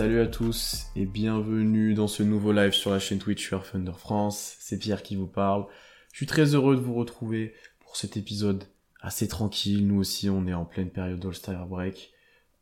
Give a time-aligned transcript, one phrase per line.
[0.00, 3.92] Salut à tous et bienvenue dans ce nouveau live sur la chaîne Twitch Sur Thunder
[3.98, 4.56] France.
[4.58, 5.66] C'est Pierre qui vous parle.
[6.10, 8.64] Je suis très heureux de vous retrouver pour cet épisode
[9.02, 9.86] assez tranquille.
[9.86, 12.12] Nous aussi, on est en pleine période All-Star Break.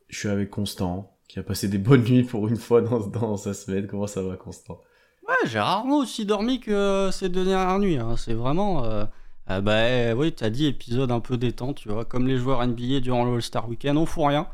[0.08, 3.36] Je suis avec Constant, qui a passé des bonnes nuits pour une fois dans, dans
[3.36, 3.86] sa semaine.
[3.86, 4.80] Comment ça va, Constant?
[5.28, 7.98] Ouais, j'ai rarement aussi dormi que ces deux dernières nuits.
[7.98, 8.16] hein.
[8.16, 8.84] C'est vraiment.
[8.84, 9.04] euh,
[9.46, 11.88] bah oui, t'as dit épisode un peu détente, tu.
[12.08, 14.48] Comme les joueurs NBA durant le All-Star Weekend, on fout rien.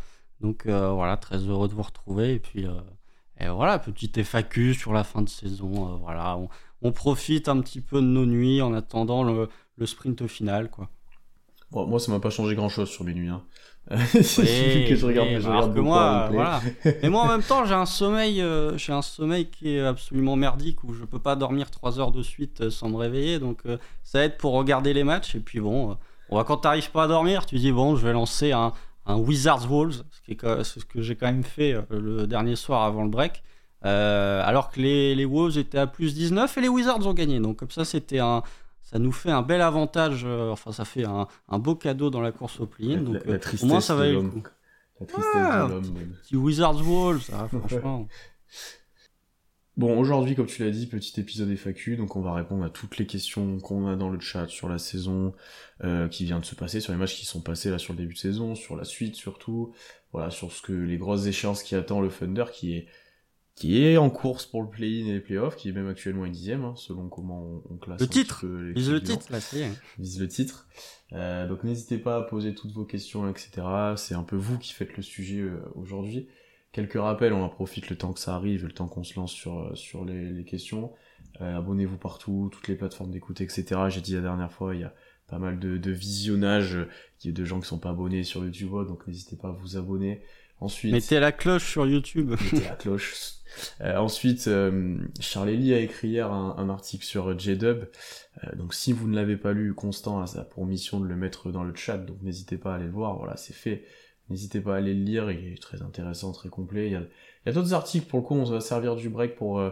[0.45, 2.35] Donc euh, voilà, très heureux de vous retrouver.
[2.35, 2.73] Et puis euh,
[3.41, 5.95] et voilà, petite FAQ sur la fin de saison.
[5.95, 6.49] euh, voilà, on,
[6.83, 10.91] on profite un petit peu de nos nuits en attendant le, le sprint final, quoi.
[11.71, 13.31] Bon, Moi, ça m'a pas changé grand-chose sur mes nuits.
[13.31, 13.43] Hein.
[13.91, 16.61] Que je regarde, oui, je regarde que moi, voilà.
[17.03, 20.37] Et moi, en même temps, j'ai un sommeil, euh, j'ai un sommeil qui est absolument
[20.37, 23.39] merdique où je peux pas dormir 3 heures de suite sans me réveiller.
[23.39, 25.35] Donc, euh, ça aide pour regarder les matchs.
[25.35, 25.95] Et puis bon, euh,
[26.29, 28.73] on va quand t'arrives pas à dormir, tu dis bon, je vais lancer un,
[29.07, 31.83] un Wizards Wolves, ce qui est quand- c'est ce que j'ai quand même fait euh,
[31.91, 33.43] le dernier soir avant le break.
[33.85, 37.39] Euh, alors que les, les Wolves étaient à plus 19 et les Wizards ont gagné.
[37.41, 38.43] Donc comme ça, c'était un,
[38.83, 40.23] ça nous fait un bel avantage.
[40.25, 42.97] euh, enfin, ça fait un, un beau cadeau dans la course au play-in.
[42.97, 44.31] La, Donc la- la au tristesse moins, ça l'homme.
[44.43, 44.49] coup.
[45.01, 45.95] La tristesse Ah, de l'homme.
[46.23, 48.09] Petit Wizards Wolves, ah, franchement.
[49.77, 52.97] Bon, aujourd'hui, comme tu l'as dit, petit épisode FAQ, donc on va répondre à toutes
[52.97, 55.35] les questions qu'on a dans le chat sur la saison
[55.83, 57.99] euh, qui vient de se passer, sur les matchs qui sont passés là sur le
[57.99, 59.73] début de saison, sur la suite surtout,
[60.13, 62.87] voilà, sur ce que les grosses échéances qui attend le Thunder, qui est
[63.57, 66.29] qui est en course pour le play-in et les playoffs, qui est même actuellement un
[66.29, 69.71] dixième, hein, selon comment on, on classe Le titre, Vise le titre, là, est.
[69.99, 70.67] vise le titre.
[71.13, 73.51] Euh, donc n'hésitez pas à poser toutes vos questions, etc.
[73.97, 76.29] C'est un peu vous qui faites le sujet euh, aujourd'hui.
[76.75, 79.31] Quelques rappels, on en profite le temps que ça arrive, le temps qu'on se lance
[79.31, 80.93] sur, euh, sur les, les questions.
[81.41, 83.83] Euh, Abonnez-vous partout, toutes les plateformes d'écoute, etc.
[83.91, 84.93] J'ai dit la dernière fois, il y a
[85.29, 86.89] pas mal de, de visionnage euh,
[87.21, 89.77] qui est de gens qui sont pas abonnés sur YouTube, donc n'hésitez pas à vous
[89.77, 90.21] abonner.
[90.59, 92.31] Ensuite, Mettez la cloche sur YouTube.
[92.53, 93.15] mettez la cloche.
[93.81, 97.85] Euh, ensuite, euh, Charlélie a écrit hier un, un article sur J-Dub.
[98.43, 101.17] Euh, donc si vous ne l'avez pas lu, Constant a sa pour mission de le
[101.17, 103.17] mettre dans le chat, donc n'hésitez pas à aller le voir.
[103.17, 103.85] Voilà, c'est fait.
[104.31, 106.87] N'hésitez pas à aller le lire, il est très intéressant, très complet.
[106.87, 109.71] Il y a, d'autres articles, pour le coup, on va servir du break pour, euh,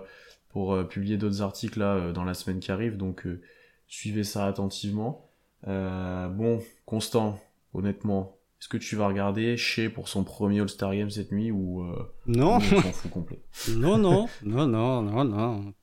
[0.50, 3.40] pour euh, publier d'autres articles là euh, dans la semaine qui arrive, donc euh,
[3.88, 5.28] suivez ça attentivement.
[5.68, 7.40] Euh, bon, Constant,
[7.72, 11.82] honnêtement, est-ce que tu vas regarder Shea pour son premier All-Star Game cette nuit ou...
[11.82, 13.40] euh, Non, on s'en fout complet?
[13.70, 15.74] non, non, non, non, non, non.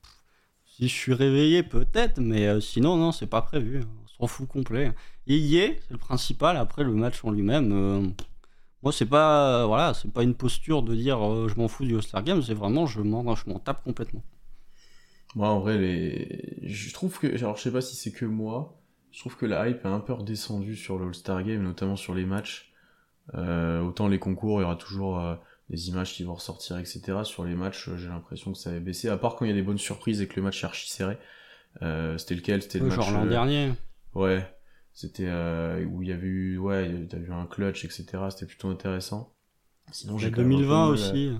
[0.66, 3.82] Si je suis réveillé, peut-être, mais sinon, non, c'est pas prévu.
[3.82, 4.92] On s'en fout complet.
[5.26, 6.56] Il y est, c'est le principal.
[6.56, 8.14] Après, le match en lui-même,
[8.82, 11.84] moi, c'est pas, euh, voilà, c'est pas une posture de dire euh, je m'en fous
[11.84, 14.22] du All-Star Game, c'est vraiment je m'en, je m'en tape complètement.
[15.34, 16.58] Moi, en vrai, les...
[16.62, 18.80] je trouve que, alors je sais pas si c'est que moi,
[19.12, 22.14] je trouve que la hype est un peu redescendue sur le All-Star Game, notamment sur
[22.14, 22.72] les matchs.
[23.34, 25.34] Euh, autant les concours, il y aura toujours euh,
[25.68, 27.18] des images qui vont ressortir, etc.
[27.24, 29.54] Sur les matchs, j'ai l'impression que ça avait baissé, à part quand il y a
[29.54, 31.18] des bonnes surprises et que le match est archi serré.
[31.82, 32.62] Euh, c'était lequel?
[32.62, 32.96] C'était le match...
[32.96, 33.72] genre l'an dernier.
[34.14, 34.44] Ouais,
[34.92, 38.28] c'était euh, où il y avait eu, ouais, t'as vu un clutch, etc.
[38.30, 39.32] C'était plutôt intéressant.
[39.92, 41.32] Sinon, j'ai a quand même un peu 2020 mal à- aussi.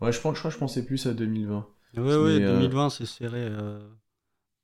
[0.00, 1.66] Ouais, je pense, je crois que je pensais plus à 2020.
[1.96, 3.40] Ouais, ouais, Mais, euh, 2020, c'est serré.
[3.40, 3.80] euh,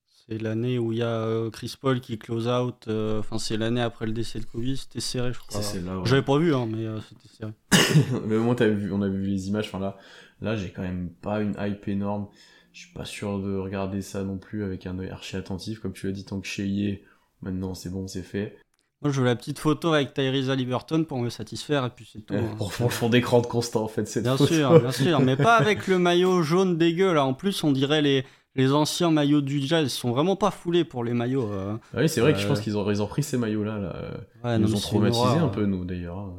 [0.06, 2.86] C'est l'année où il y a euh, Chris Paul qui close out.
[2.88, 4.64] euh, Enfin, c'est l'année après le décès de Kobe.
[4.74, 5.60] C'était serré, je crois.
[5.60, 6.06] Ouais.
[6.06, 7.52] J'avais pas vu, hein, mais euh, c'était serré.
[8.26, 9.66] Mais au moins, vu, on a vu les images.
[9.66, 9.96] Enfin là,
[10.40, 12.28] là, j'ai quand même pas une hype énorme.
[12.72, 15.92] Je suis pas sûr de regarder ça non plus avec un œil archi attentif, comme
[15.92, 16.46] tu l'as dit, tant que
[16.86, 17.04] est.
[17.44, 18.56] Maintenant, c'est bon, c'est fait.
[19.02, 22.22] Moi, je veux la petite photo avec Tyrese Liberton pour me satisfaire, et puis c'est
[22.24, 22.32] tout.
[22.34, 22.54] Euh, hein.
[22.56, 24.52] pour, le fond d'écran de constant, en fait, cette Bien photo.
[24.54, 27.24] sûr, bien sûr, mais pas avec le maillot jaune dégueu, là.
[27.26, 29.84] En plus, on dirait les, les anciens maillots du Jazz.
[29.86, 31.52] Ils sont vraiment pas foulés pour les maillots.
[31.52, 31.76] euh.
[31.92, 33.78] Ah oui, c'est vrai que je Euh, pense qu'ils ont, ils ont pris ces maillots-là.
[33.78, 33.94] Là.
[34.42, 36.18] Ouais, Ils non, nous ont traumatisés un peu, nous, d'ailleurs.
[36.18, 36.32] hein.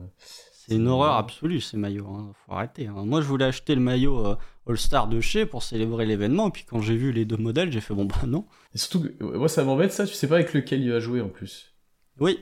[0.67, 2.31] C'est une horreur absolue ces maillots, hein.
[2.47, 2.87] faut arrêter.
[2.87, 3.03] hein.
[3.05, 4.35] Moi je voulais acheter le maillot euh,
[4.67, 7.81] All-Star de chez pour célébrer l'événement, et puis quand j'ai vu les deux modèles, j'ai
[7.81, 8.45] fait bon bah non.
[8.73, 11.21] Et surtout, que, moi, ça m'embête, ça, tu sais pas avec lequel il va jouer,
[11.21, 11.73] en plus.
[12.19, 12.39] Oui,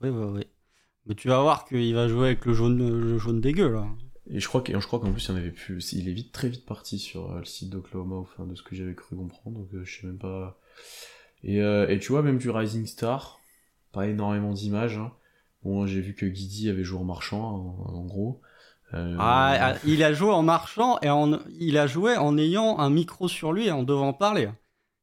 [0.00, 0.46] oui, oui, oui.
[1.06, 3.86] Mais tu vas voir qu'il va jouer avec le jaune, le jaune dégueu là.
[4.30, 5.92] Et je crois que- je crois qu'en plus, il y en avait plus.
[5.92, 8.74] Il est vite, très vite parti sur euh, le site d'Oklahoma, enfin, de ce que
[8.76, 10.58] j'avais cru comprendre, donc euh, je sais même pas.
[11.42, 13.40] Et, euh, et tu vois, même du Rising Star,
[13.92, 14.96] pas énormément d'images.
[14.98, 15.12] hein.
[15.64, 18.40] Bon, j'ai vu que Guidi avait joué en marchand, en, en gros.
[18.94, 22.78] Euh, Ah, ah, il a joué en marchant et en, il a joué en ayant
[22.78, 24.48] un micro sur lui et en devant parler.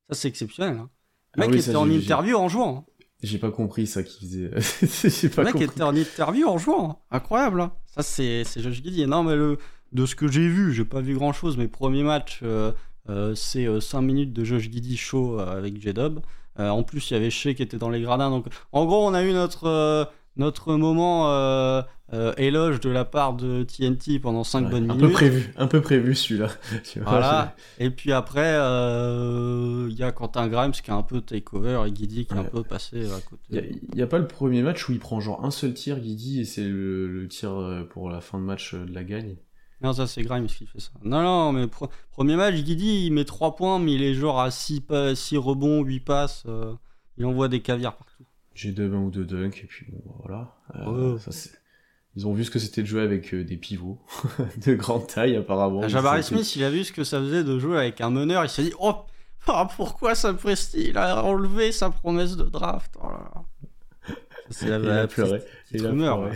[0.10, 0.78] Ça c'est exceptionnel.
[0.78, 0.90] hein.
[1.36, 2.86] Le Ah mec oui, ça, était en interview en jouant.
[3.22, 4.50] J'ai pas compris ça qu'il faisait.
[5.38, 5.64] Le mec compris.
[5.66, 7.02] était en interview en jouant.
[7.12, 7.62] Incroyable.
[7.62, 7.72] hein.
[7.88, 9.06] Ça, c'est c'est Josh Giddey.
[9.08, 9.58] Non, mais le,
[9.92, 11.58] de ce que j'ai vu, j'ai pas vu grand chose.
[11.58, 12.72] Mes premiers matchs, euh,
[13.10, 16.20] euh, c'est 5 minutes de Josh Giddey show euh, avec J-Dub.
[16.58, 18.30] En plus, il y avait Shea qui était dans les gradins.
[18.30, 21.82] Donc, en gros, on a eu notre, notre moment euh,
[22.14, 25.08] euh, éloge de la part de TNT pendant 5 Ouais, bonnes un minutes.
[25.10, 26.50] peu prévu, un peu prévu celui-là.
[27.06, 27.56] Voilà.
[27.78, 31.92] Et puis après, euh, il y a Quentin Grimes qui a un peu takeover et
[31.92, 33.80] Guidi qui est un peu passé à côté.
[33.94, 36.42] Il y a, pas le premier match où il prend genre un seul tir, Guidi,
[36.42, 39.36] et c'est le, le tir euh, pour la fin de match euh, de la gagne?
[39.82, 40.90] Non, ça c'est Grimes qui fait ça.
[41.04, 41.68] Non, non, mais
[42.12, 44.82] premier match, Guidi, il met 3 points, mais il est genre à 6,
[45.38, 46.44] rebonds, 8 passes.
[46.48, 46.74] euh,
[47.18, 48.09] il envoie des caviars partout.
[48.60, 50.54] J'ai deux un ou deux dunks, et puis bon, voilà.
[50.76, 51.32] Euh, ça,
[52.18, 54.02] Ils ont vu ce que c'était de jouer avec euh, des pivots
[54.66, 55.80] de grande taille, apparemment.
[55.82, 58.44] Ah, Jabari Smith, il a vu ce que ça faisait de jouer avec un meneur.
[58.44, 58.96] Il s'est dit Oh,
[59.48, 62.96] ah, pourquoi ça Presti Il a enlevé sa promesse de draft.
[63.02, 64.16] Oh là là.
[64.50, 65.42] C'est la, pleuré.
[65.72, 66.32] Il a pleuré.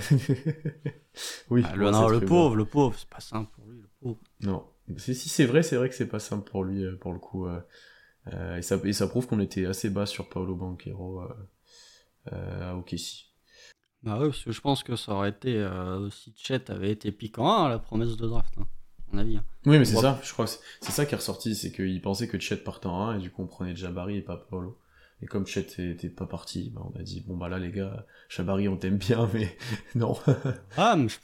[1.49, 4.19] oui, Ah, le, non, le pauvre, le pauvre, c'est pas simple pour lui, le pauvre.
[4.39, 4.63] Non.
[4.95, 7.19] Si, si c'est vrai, c'est vrai que c'est pas simple pour lui, euh, pour le
[7.19, 7.47] coup.
[7.47, 11.21] euh, et, ça, et ça prouve qu'on était assez bas sur Paolo Banquero
[12.31, 13.25] à OKC.
[14.03, 17.11] Bah ouais, parce que je pense que ça aurait été euh, si Chet avait été
[17.11, 18.67] piquant hein, la promesse de draft, hein,
[19.11, 19.37] à mon avis.
[19.37, 19.45] hein.
[19.65, 22.27] Oui, mais c'est ça, je crois c'est- c'est ça qui est ressorti, c'est qu'il pensait
[22.27, 24.77] que Chet partait en 1 et du coup on prenait Jabari et pas Paolo.
[25.21, 28.05] Et comme Chet était pas parti, bah, on a dit bon bah là les gars,
[28.27, 29.55] Jabari on t'aime bien mais
[29.95, 30.15] non.
[30.77, 31.19] Ah, mais je-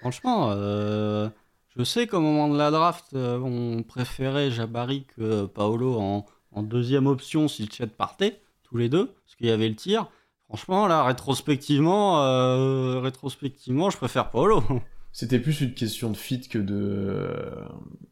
[0.00, 1.28] franchement, euh,
[1.76, 6.62] je sais qu'au moment de la draft, euh, on préférait Jabari que Paolo en, en
[6.62, 10.08] deuxième option si Chet partait, tous les deux, parce qu'il y avait le tir.
[10.54, 14.62] Franchement, là, rétrospectivement, euh, rétrospectivement, je préfère Paolo.
[15.10, 17.28] C'était plus une question de fit que de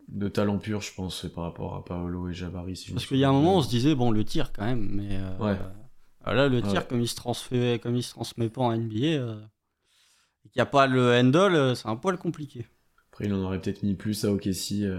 [0.08, 2.34] de talent pur, je pense, par rapport à Paolo et.
[2.34, 4.64] Si me Parce qu'il y a un moment, on se disait, bon, le tir quand
[4.64, 5.56] même, mais euh, Ouais.
[6.26, 6.86] euh, là, le tir, Ouais.
[6.88, 9.40] comme il se transmet, comme il se transmet pas en NBA, euh,
[10.44, 12.66] et qu'il n'y a pas le handle, euh, c'est un poil compliqué.
[13.12, 14.90] Après il en aurait peut-être mis plus à OKC.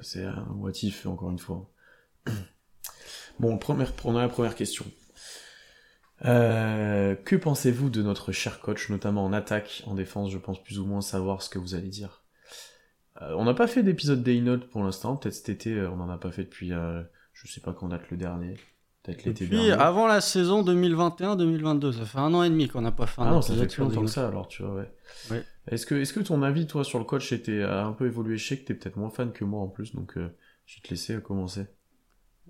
[0.00, 1.70] C'est un motif encore une fois.
[3.40, 4.84] Bon, première, prenons la première question.
[6.24, 10.78] Euh, que pensez-vous de notre cher coach, notamment en attaque, en défense Je pense plus
[10.78, 12.24] ou moins savoir ce que vous allez dire.
[13.22, 15.16] Euh, on n'a pas fait d'épisode Day Note pour l'instant.
[15.16, 16.72] Peut-être cet été, euh, on n'en a pas fait depuis.
[16.72, 18.56] euh, je sais pas quand date le dernier.
[19.02, 19.72] Peut-être l'été dernier.
[19.72, 23.26] avant la saison 2021-2022, ça fait un an et demi qu'on n'a pas fait un
[23.26, 24.86] Ah non, ça fait plus longtemps que ça alors, tu vois,
[25.30, 25.44] ouais.
[25.68, 28.38] Est-ce que, est-ce que ton avis, toi, sur le coach était, a un peu évolué?
[28.38, 30.20] Je sais que t'es peut-être moins fan que moi en plus, donc je
[30.76, 31.66] vais te laisser commencer.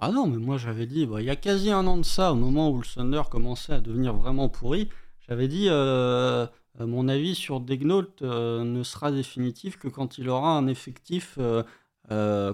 [0.01, 2.33] Ah non, mais moi j'avais dit, bah, il y a quasi un an de ça,
[2.33, 4.89] au moment où le Thunder commençait à devenir vraiment pourri,
[5.29, 6.47] j'avais dit, euh,
[6.81, 11.39] euh, mon avis sur Degnault euh, ne sera définitif que quand il aura un effectif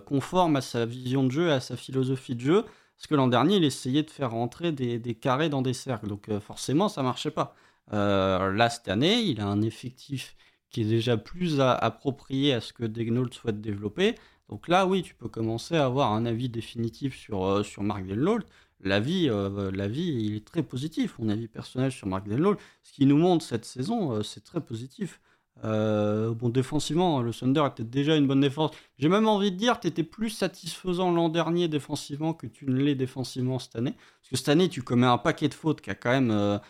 [0.06, 2.62] conforme à sa vision de jeu et à sa philosophie de jeu.
[2.96, 6.31] Parce que l'an dernier, il essayait de faire rentrer des, carrés dans des cercles, donc
[6.40, 7.54] forcément, ça marchait pas.
[7.90, 10.36] Là, cette année, il a un effectif
[10.70, 14.14] qui est déjà plus approprié à ce que Degnault souhaite développer.
[14.50, 18.05] Donc là, oui, tu peux commencer à avoir un avis définitif sur, euh, sur Mark
[18.06, 18.44] Denlold.
[18.82, 21.19] L'avis, euh, l'avis, il est très positif.
[21.19, 24.61] Mon avis personnel sur Mark Denlold, ce qui nous montre cette saison, euh, c'est très
[24.61, 25.20] positif.
[25.64, 28.70] Euh, bon, défensivement, le Thunder était déjà une bonne défense.
[28.99, 32.75] J'ai même envie de dire, tu étais plus satisfaisant l'an dernier défensivement que tu ne
[32.76, 33.93] l'es défensivement cette année.
[33.93, 36.61] Parce que cette année, tu commets un paquet de fautes qui a quand même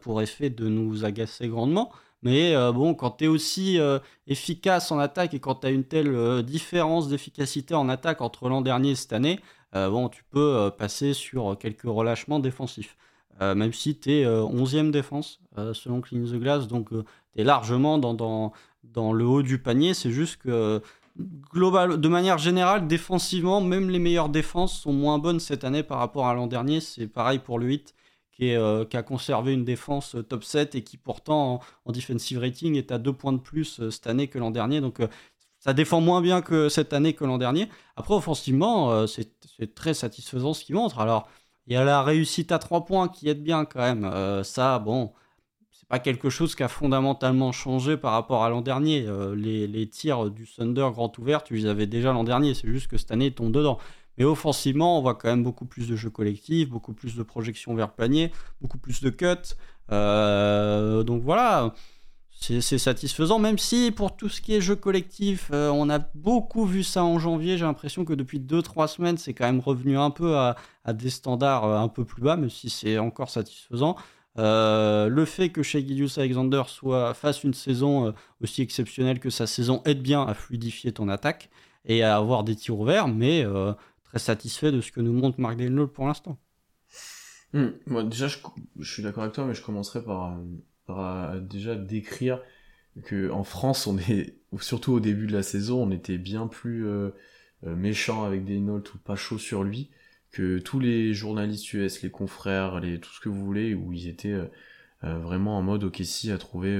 [0.00, 1.92] pour effet de nous agacer grandement.
[2.22, 5.70] Mais euh, bon, quand tu es aussi euh, efficace en attaque et quand tu as
[5.70, 9.40] une telle euh, différence d'efficacité en attaque entre l'an dernier et cette année,
[9.72, 12.96] bon, tu peux passer sur quelques relâchements défensifs.
[13.40, 15.38] Même si tu es 11e défense
[15.74, 19.94] selon Clean the Glass, donc tu es largement dans le haut du panier.
[19.94, 20.82] C'est juste que
[21.52, 25.98] global, de manière générale, défensivement, même les meilleures défenses sont moins bonnes cette année par
[25.98, 26.80] rapport à l'an dernier.
[26.80, 27.94] C'est pareil pour le 8
[28.42, 32.38] euh, qui, a conservé une défense euh, top 7 et qui pourtant en, en, defensive
[32.38, 34.80] rating est à deux points de plus euh, cette année que l'an dernier.
[34.80, 35.00] Donc
[35.58, 37.68] ça défend moins bien que cette année que l'an dernier.
[37.96, 41.00] Après, offensivement, c'est très satisfaisant ce qu'il montre.
[41.00, 41.28] Alors,
[41.66, 44.42] il y a la réussite à trois points qui aide bien quand même.
[44.42, 45.12] Ça, bon,
[45.70, 49.06] c'est pas quelque chose qui a fondamentalement changé par rapport à l'an dernier.
[49.36, 52.54] Les, les, tirs du Thunder grand ouvert, tu les avais déjà l'an dernier.
[52.54, 53.78] C'est juste que cette année, ils tombent dedans.
[54.20, 57.74] Mais offensivement, on voit quand même beaucoup plus de jeux collectifs, beaucoup plus de projections
[57.74, 59.56] vers le panier, beaucoup plus de cuts.
[59.90, 61.72] Euh, donc voilà,
[62.30, 66.66] c'est satisfaisant, même si pour tout ce qui est jeu collectif, euh, on a beaucoup
[66.66, 67.56] vu ça en janvier.
[67.56, 71.08] J'ai l'impression que depuis 2-3 semaines, c'est quand même revenu un peu à, à des
[71.08, 73.96] standards euh, un peu plus bas, même si c'est encore satisfaisant.
[74.36, 78.12] Le fait que chez Gideus Alexander soit fasse une saison
[78.42, 81.48] aussi exceptionnelle que sa saison aide bien à fluidifier ton attaque
[81.86, 83.46] et à avoir des tirs ouverts, mais
[84.10, 86.38] très satisfait de ce que nous montre Mark Denlow pour l'instant.
[87.52, 88.08] Mmh.
[88.08, 88.38] Déjà, je,
[88.82, 90.38] suis d'accord avec toi, mais je commencerai par,
[90.86, 92.40] par euh, déjà décrire
[93.04, 96.86] que en France, on est, surtout au début de la saison, on était bien plus
[96.86, 97.10] euh,
[97.62, 99.90] méchant avec Denlow ou pas chaud sur lui
[100.32, 104.06] que tous les journalistes US, les confrères, les, tout ce que vous voulez, où ils
[104.06, 104.38] étaient
[105.02, 106.72] vraiment en mode OKC a trouvé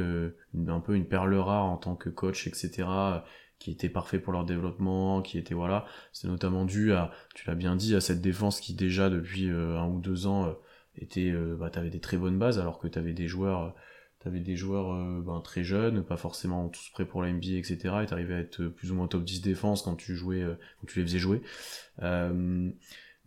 [0.68, 2.84] un peu une perle rare en tant que coach, etc
[3.60, 7.54] qui était parfait pour leur développement, qui était voilà, c'est notamment dû à, tu l'as
[7.54, 10.56] bien dit, à cette défense qui déjà depuis un ou deux ans
[10.96, 13.74] était, bah, t'avais des très bonnes bases alors que t'avais des joueurs
[14.20, 17.78] T'avais des joueurs euh, ben, très jeunes, pas forcément tous prêts pour la NBA, etc.
[18.02, 20.88] Et t'arrivais à être plus ou moins top 10 défense quand tu jouais, euh, quand
[20.88, 21.40] tu les faisais jouer.
[22.02, 22.70] Euh,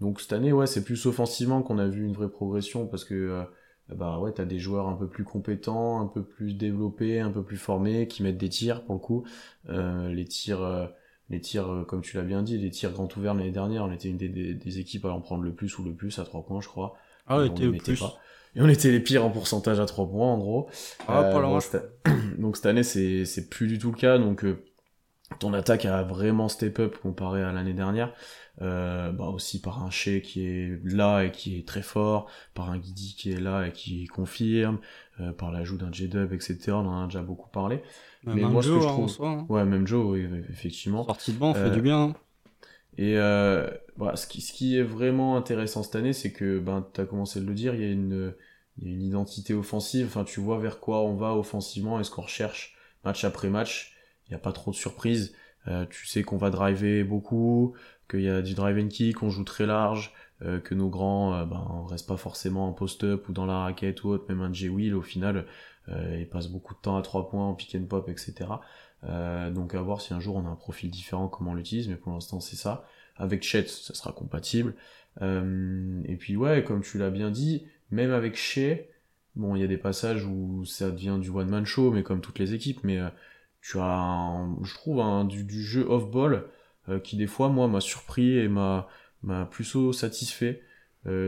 [0.02, 3.44] donc cette année, ouais, c'est plus offensivement qu'on a vu une vraie progression parce que
[3.90, 7.44] bah ouais, t'as des joueurs un peu plus compétents, un peu plus développés, un peu
[7.44, 9.26] plus formés, qui mettent des tirs pour le coup.
[9.68, 10.90] les tirs,
[11.30, 14.10] les tirs, comme tu l'as bien dit, les tirs grand ouverts l'année dernière, on était
[14.10, 16.68] une des, équipes à en prendre le plus ou le plus à trois points, je
[16.68, 16.96] crois.
[17.28, 18.00] Ah le plus.
[18.00, 18.20] Pas.
[18.56, 20.70] Et on était les pires en pourcentage à 3 points, en gros.
[21.08, 21.60] Ah, pas loin.
[22.38, 24.18] donc cette année, c'est, c'est plus du tout le cas.
[24.18, 24.64] Donc euh,
[25.40, 28.14] ton attaque a vraiment step up comparé à l'année dernière.
[28.62, 32.70] Euh, bah aussi par un Shea qui est là et qui est très fort, par
[32.70, 34.78] un Guidi qui est là et qui confirme,
[35.20, 36.60] euh, par l'ajout d'un J-Dub, etc.
[36.68, 37.82] On en a déjà beaucoup parlé.
[38.26, 39.10] Mais moi, Joe, ce que je trouve...
[39.10, 39.46] Soi, hein.
[39.50, 41.04] Ouais, même Joe, oui, effectivement.
[41.06, 42.02] Sortie de banc, fait du bien.
[42.04, 42.16] Hein.
[42.98, 46.86] Et euh, voilà, ce, qui, ce qui est vraiment intéressant cette année, c'est que ben,
[46.94, 48.36] tu as commencé à le dire, il y, a une,
[48.78, 52.04] il y a une identité offensive, enfin tu vois vers quoi on va offensivement et
[52.04, 55.36] ce qu'on recherche match après match, il n'y a pas trop de surprises,
[55.68, 57.74] euh, tu sais qu'on va driver beaucoup,
[58.10, 61.34] qu'il y a du drive and kick, qu'on joue très large, euh, que nos grands
[61.34, 64.42] euh, ben, on reste pas forcément en post-up ou dans la raquette ou autre, même
[64.42, 65.46] un J-Wheel au final,
[65.90, 68.46] euh, il passe beaucoup de temps à trois points en pick and pop, etc.
[69.06, 71.88] Euh, donc à voir si un jour on a un profil différent, comment on l'utilise,
[71.88, 72.86] mais pour l'instant c'est ça.
[73.18, 74.76] Avec Chet, ça sera compatible.
[75.22, 78.88] Euh, et puis ouais, comme tu l'as bien dit, même avec Shea,
[79.36, 82.40] bon, il y a des passages où ça devient du one-man show, mais comme toutes
[82.40, 83.10] les équipes, mais euh,
[83.62, 86.46] tu as, je trouve, un, du, jeu off-ball
[87.04, 88.88] qui des fois, moi, m'a surpris et m'a
[89.24, 90.62] m'a plutôt satisfait.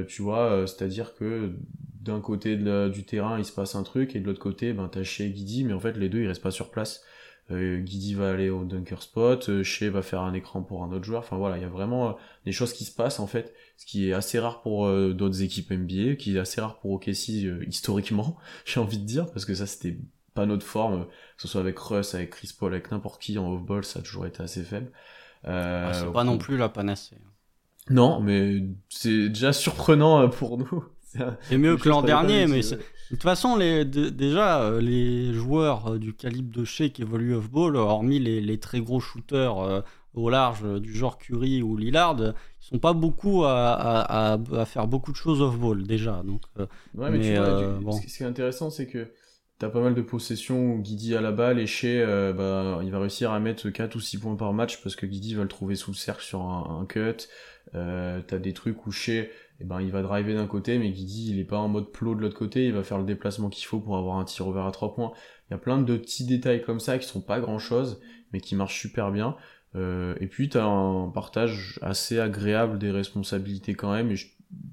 [0.07, 1.53] tu vois, c'est-à-dire que
[2.01, 5.03] d'un côté du terrain, il se passe un truc, et de l'autre côté, ben, t'as
[5.03, 7.03] Shea et Guidi, mais en fait, les deux, ils restent pas sur place
[7.51, 10.91] euh, Guidi va aller au dunker spot, euh, Shea va faire un écran pour un
[10.91, 11.21] autre joueur.
[11.21, 12.13] Enfin voilà, il y a vraiment euh,
[12.45, 15.43] des choses qui se passent en fait, ce qui est assez rare pour euh, d'autres
[15.43, 17.29] équipes NBA, qui est assez rare pour OKC
[17.67, 19.97] historiquement, j'ai envie de dire, parce que ça c'était
[20.33, 23.53] pas notre forme, que ce soit avec Russ, avec Chris Paul, avec n'importe qui en
[23.53, 24.91] off-ball, ça a toujours été assez faible.
[25.45, 27.17] Ah, c'est pas non plus la panacée.
[27.89, 30.83] Non, mais c'est déjà surprenant pour nous.
[31.43, 32.77] C'est mieux que l'an dernier, mais de
[33.09, 37.77] toute façon, les, déjà, euh, les joueurs euh, du calibre de Shea qui évoluent off-ball,
[37.77, 39.81] hormis les, très gros shooters euh,
[40.13, 45.17] au large du genre Curry ou Lillard, ils sont pas beaucoup à, faire beaucoup de
[45.17, 46.21] choses off-ball déjà.
[46.25, 47.91] Donc, ouais, mais, tu vois, bon.
[47.93, 49.07] ce qui est intéressant, c'est que
[49.57, 53.00] T'as pas mal de possessions où Guidi a la balle et Shea, bah, il va
[53.00, 55.75] réussir à mettre 4 ou 6 points par match parce que Guidi va le trouver
[55.75, 57.27] sous le cercle sur un, cut.
[57.74, 59.27] Euh, t'as des trucs où Shea,
[59.59, 62.15] eh ben, il va driver d'un côté, mais Guidi, il est pas en mode plot
[62.15, 64.65] de l'autre côté, il va faire le déplacement qu'il faut pour avoir un tir ouvert
[64.65, 65.13] à 3 points.
[65.50, 68.01] Il y a plein de petits détails comme ça qui sont pas grand chose,
[68.33, 69.35] mais qui marchent super bien.
[69.75, 74.12] Euh, et puis, t'as un partage assez agréable des responsabilités quand même,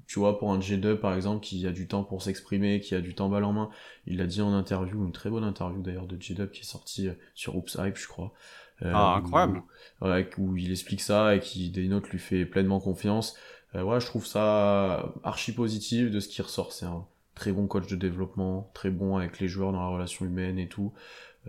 [0.07, 3.01] tu vois, pour un J2 par exemple, qui a du temps pour s'exprimer, qui a
[3.01, 3.69] du temps balle en main,
[4.07, 7.09] il l'a dit en interview, une très bonne interview d'ailleurs de J-Dub qui est sortie
[7.09, 8.33] euh, sur Oops Hype, je crois.
[8.81, 9.63] Euh, ah, incroyable.
[10.01, 13.35] Où, où, il explique ça et qui, notes lui fait pleinement confiance.
[13.75, 16.73] Euh, ouais, je trouve ça archi positif de ce qui ressort.
[16.73, 20.25] C'est un très bon coach de développement, très bon avec les joueurs dans la relation
[20.25, 20.93] humaine et tout.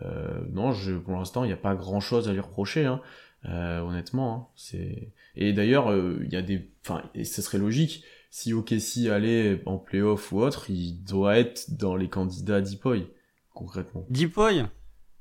[0.03, 3.01] Euh, non, je, pour l'instant, il n'y a pas grand chose à lui reprocher, hein.
[3.49, 4.35] euh, honnêtement.
[4.35, 4.47] Hein.
[4.57, 8.05] c'est et d'ailleurs, euh, il y a des, enfin, et ce serait logique.
[8.37, 13.07] Si OKC allait en playoff ou autre, il doit être dans les candidats Deepoy,
[13.55, 14.07] concrètement.
[14.11, 14.65] Deepoy?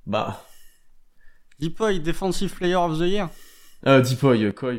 [0.08, 0.44] Bah.
[1.60, 3.30] Deepoy, Defensive Player of the Year?
[3.86, 4.72] Ah, Deepoy, quoi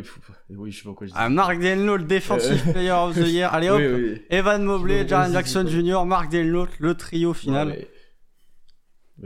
[0.50, 1.16] Oui, je sais pas quoi je dis.
[1.16, 3.48] Ah, Mark Delno, le Defensive Player of the Year.
[3.54, 3.80] Allez hop,
[4.30, 7.86] Evan Mobley, Jaren Jackson Jr., Mark Delno, le trio final.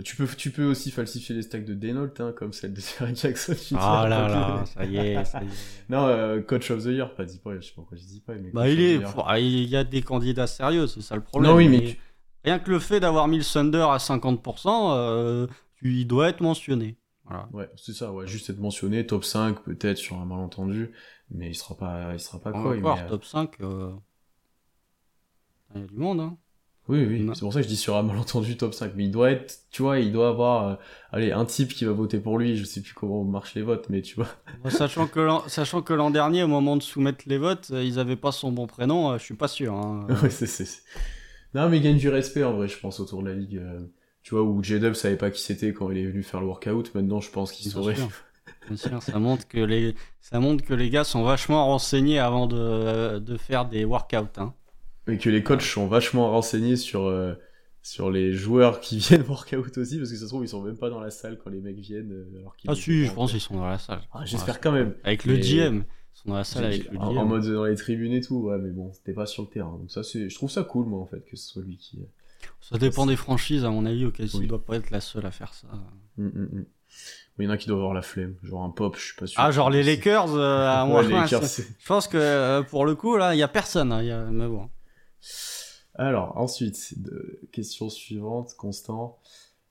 [0.05, 3.17] Tu, peux, tu peux aussi falsifier les stacks de Denolt, hein, comme celle de Jaren
[3.17, 3.55] Jackson.
[3.77, 5.49] Ah là là, ça y est, ça y est.
[5.89, 8.35] non, euh, Coach of the Year, pas Deepoy, je sais pas pourquoi je dis pas.
[8.35, 11.51] Mais bah, il est, ah, il y a des candidats sérieux, c'est ça le problème.
[11.51, 11.99] Non, oui, mais...
[12.45, 15.47] Rien que le fait d'avoir mis le Thunder à 50%, euh,
[15.83, 16.97] il doit être mentionné.
[17.53, 20.93] Ouais, c'est ça, ouais, juste être mentionné, top 5 peut-être sur un malentendu,
[21.31, 22.77] mais il sera pas, il sera pas quoi.
[22.77, 23.93] Encore, top 5, euh,
[25.75, 26.39] il y a du monde, hein.
[26.89, 29.11] Oui, oui, c'est pour ça que je dis sur un malentendu top 5, mais il
[29.11, 30.75] doit être, tu vois, il doit avoir, euh,
[31.13, 33.89] allez, un type qui va voter pour lui, je sais plus comment marchent les votes,
[33.91, 34.29] mais tu vois.
[34.71, 37.99] sachant que l'an, sachant que l'an dernier, au moment de soumettre les votes, euh, ils
[37.99, 40.07] avaient pas son bon prénom, je suis pas sûr, hein.
[40.23, 40.83] ouais, c'est, c'est...
[41.55, 43.61] Non, mais il gagne du respect, en vrai, je pense, autour de la ligue
[44.29, 46.95] tu vois, où J-Dub savait pas qui c'était quand il est venu faire le workout,
[46.95, 47.95] maintenant je pense qu'il saurait.
[48.77, 53.37] ça montre que les, ça montre que les gars sont vachement renseignés avant de, de
[53.39, 54.53] faire des workouts, hein.
[55.09, 57.35] Et que les coachs sont vachement renseignés sur, euh,
[57.83, 60.77] sur les joueurs qui viennent workout aussi, parce que ça se trouve, ils sont même
[60.77, 62.13] pas dans la salle quand les mecs viennent.
[62.13, 64.03] euh, Alors Ah si, je pense en qu'ils sont dans la salle.
[64.13, 64.95] Ah, J'espère quand même.
[65.05, 65.85] Avec le GM.
[66.15, 67.19] Ils sont dans la salle avec le GM.
[67.19, 69.77] en mode dans les tribunes et tout, ouais, mais bon, c'était pas sur le terrain.
[69.79, 71.99] Donc ça, c'est, je trouve ça cool, moi, en fait, que ce soit lui qui.
[72.61, 74.41] Ça dépend des franchises, à mon avis, auquel Oui.
[74.43, 75.69] il doit pas être la seule à faire ça.
[76.19, 76.65] Hum, hum, hum.
[77.39, 79.27] Il y en a qui doivent avoir la flemme, genre un pop, je suis pas
[79.29, 79.41] sûr.
[79.41, 82.85] Ah, genre les Lakers, euh, à Ouais, les Lakers, c'est- Je pense que euh, pour
[82.85, 83.93] le coup, là, il y a personne.
[83.93, 84.25] hein, y a...
[84.25, 84.69] Mais bon.
[85.95, 89.19] Alors, ensuite, de- question suivante, Constant.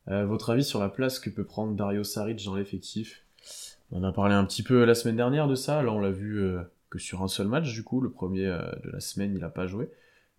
[0.10, 3.24] Euh, votre avis sur la place que peut prendre Dario Saric dans l'effectif?
[3.92, 5.82] On a parlé un petit peu la semaine dernière de ça.
[5.82, 8.62] Là, on l'a vu euh, que sur un seul match, du coup, le premier euh,
[8.84, 9.90] de la semaine, il a pas joué.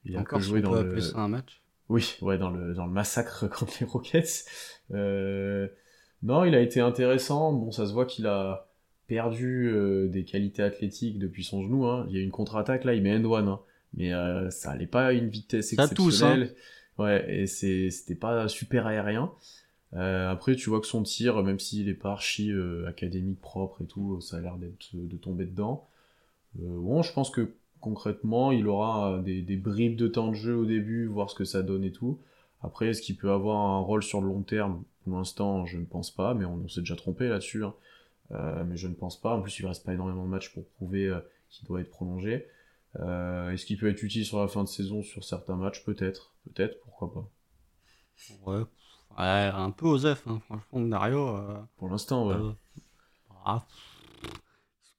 [0.05, 1.01] Il a Encore que si joué on dans peut le.
[1.01, 1.61] ça un match.
[1.91, 4.45] Oui, ouais, dans le, dans le massacre contre les Rockets.
[4.91, 7.53] Non, il a été intéressant.
[7.53, 8.69] Bon, ça se voit qu'il a
[9.07, 9.73] perdu
[10.11, 11.87] des qualités athlétiques depuis son genou.
[11.87, 12.07] Hein.
[12.11, 13.49] Il y a une contre-attaque là, il met end one.
[13.49, 13.61] Hein.
[13.99, 15.83] Mais euh, ça allait pas à une vitesse hein.
[15.83, 16.55] exceptionnelle.
[16.99, 19.33] Ouais, et c'était pas super aérien.
[19.95, 23.83] Euh, après, tu vois que son tir, même s'il est pas archi euh, académique propre
[23.83, 25.89] et tout, ça a l'air d'être de tomber dedans.
[26.55, 27.51] Bon, je pense que
[27.81, 31.45] concrètement, il aura des, des bribes de temps de jeu au début, voir ce que
[31.45, 32.19] ça donne et tout.
[32.63, 34.83] Après, est-ce qu'il peut avoir un rôle sur le long terme?
[35.05, 37.65] Pour l'instant, je ne pense pas, mais on, on s'est déjà trompé là-dessus.
[37.65, 37.75] hein.
[38.67, 39.35] Mais je ne pense pas.
[39.35, 41.13] En plus, il reste pas énormément de matchs pour prouver
[41.51, 42.47] qu'il doit être prolongé.
[42.97, 45.85] Euh, est-ce qu'il peut être utile sur la fin de saison sur certains matchs?
[45.85, 46.35] Peut-être.
[46.45, 47.31] Peut-être, pourquoi pas?
[48.47, 48.65] Ouais.
[49.19, 51.29] Ouais, un peu osef, hein, franchement, Dario.
[51.29, 52.35] euh, Pour l'instant, ouais.
[52.35, 52.53] euh,
[53.45, 53.67] ah,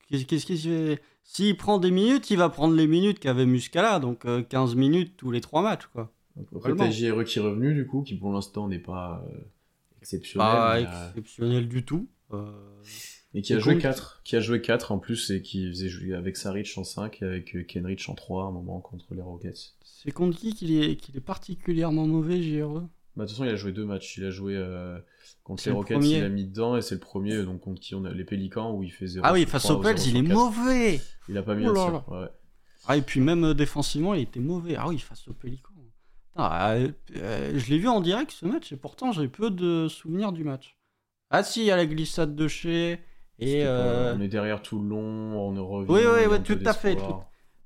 [0.09, 1.01] Qu'est-ce qu'il fait?
[1.23, 5.15] S'il prend des minutes, il va prendre les minutes qu'avait Muscala, donc euh, 15 minutes
[5.15, 6.11] tous les 3 matchs, quoi.
[6.55, 9.23] Après, t'as JRE qui est revenu, du coup, qui pour l'instant n'est pas
[10.01, 10.47] exceptionnel.
[10.47, 12.07] Pas mais, exceptionnel du tout.
[13.35, 14.21] Et qui a joué contre- 4.
[14.23, 17.25] Qui a joué 4 en plus et qui faisait jouer avec Saric en 5 et
[17.25, 19.75] avec euh, Kenrich en 3 à un moment contre les Rockets.
[19.83, 22.81] C'est contre qui qu'il est, particulièrement mauvais, JRE
[23.15, 24.17] Bah, de toute façon, il a joué deux matchs.
[24.17, 24.97] Il a joué euh,
[25.43, 26.17] contre les le Rockets, premier.
[26.17, 28.73] il a mis dedans et c'est le premier donc contre qui on a les Pélicans
[28.73, 30.33] où il fait 0 Ah oui, face 3 aux Pels, 0 il est 4.
[30.35, 32.05] mauvais Il a pas mis Oh un là.
[32.07, 32.27] Ouais.
[32.87, 34.75] Ah, et puis même euh, défensivement, il était mauvais.
[34.75, 35.69] Ah oui, face aux Pélicans.
[36.37, 36.89] Euh,
[37.59, 40.77] je l'ai vu en direct ce match et pourtant j'ai peu de souvenirs du match.
[41.29, 42.99] Ah si, il y a la glissade de chez
[43.39, 45.91] et euh, On est derrière tout le long, on revient.
[45.91, 46.97] Oui, oui, oui, tout à fait,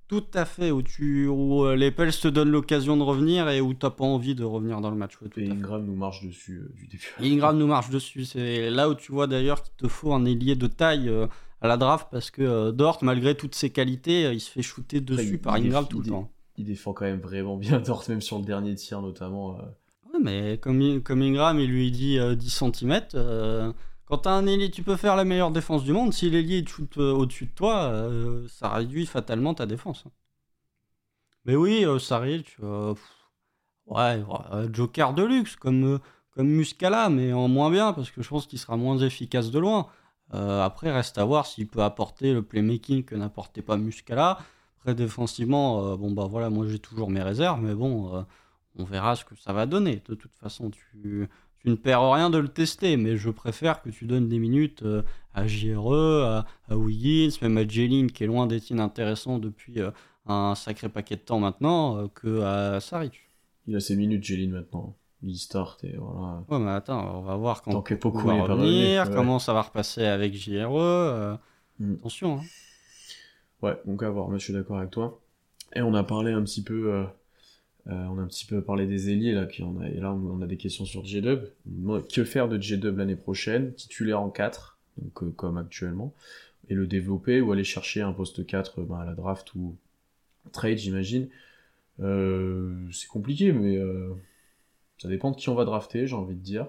[0.08, 3.62] tout à fait où tu où euh, les Pels te donnent l'occasion de revenir et
[3.62, 5.20] où t'as pas envie de revenir dans le match.
[5.22, 5.50] ouais, tout Et.
[5.50, 7.16] Ingram nous marche dessus euh, du début.
[7.20, 8.26] Et Ingram nous marche dessus.
[8.26, 11.28] C'est là où tu vois d'ailleurs qu'il te faut un ailier de taille euh,
[11.62, 15.38] à la draft parce que Dort, malgré toutes ses qualités, il se fait shooter dessus
[15.38, 16.32] par Ingram tout le temps.
[16.58, 19.58] Il défend quand même vraiment bien Dort, même sur le dernier tir notamment.
[20.14, 23.74] Ouais, mais comme, comme Ingram, il lui dit euh, 10 cm,
[24.14, 26.14] quand t'as un ailier, tu peux faire la meilleure défense du monde.
[26.14, 30.04] Si l'ailier shoot euh, au-dessus de toi, euh, ça réduit fatalement ta défense.
[31.46, 32.94] Mais oui, euh, Saric, euh,
[33.88, 34.24] ouais,
[34.72, 36.00] Joker de luxe, comme, euh,
[36.30, 39.58] comme Muscala, mais en moins bien, parce que je pense qu'il sera moins efficace de
[39.58, 39.88] loin.
[40.30, 44.38] Après, reste à voir s'il peut apporter le playmaking que n'apportait pas Muscala.
[44.78, 48.26] Après, défensivement, bon, bah voilà, moi j'ai toujours mes réserves, mais bon,
[48.76, 50.04] on verra ce que ça va donner.
[50.08, 51.30] De toute façon, tu,
[51.64, 54.84] tu ne perds rien de le tester, mais je préfère que tu donnes des minutes
[54.84, 55.02] euh,
[55.34, 59.92] à JRE, à, à Wiggins, même à Jeline, qui est loin d'être inintéressant depuis euh,
[60.26, 63.14] un sacré paquet de temps maintenant, euh, que à Saric.
[63.68, 64.96] Il a ses minutes, Jeline, maintenant.
[65.26, 66.44] Il start et voilà.
[66.50, 69.16] Ouais, mais attends, on va voir quand Tant que Poku Poku va revenir, ouais.
[69.16, 70.76] comment ça va repasser avec JRE.
[70.78, 71.36] euh,
[71.80, 71.94] Mm.
[71.96, 72.42] Attention, hein.
[73.64, 75.20] Ouais, donc à voir, moi je suis d'accord avec toi.
[75.76, 77.04] Et on a parlé un petit peu, euh,
[77.88, 80.48] euh, on a un petit peu parlé des ailiers là, qui et là on a
[80.48, 81.46] des questions sur J-Dub.
[82.14, 83.74] Que faire de J-Dub l'année prochaine?
[83.74, 86.14] Titulaire en 4, donc euh, comme actuellement,
[86.70, 89.76] et le développer ou aller chercher un poste 4 euh, ben, à la draft ou
[90.52, 91.28] trade, j'imagine.
[92.00, 93.80] Euh, c'est compliqué, mais
[94.98, 96.68] ça dépend de qui on va drafter, j'ai envie de dire.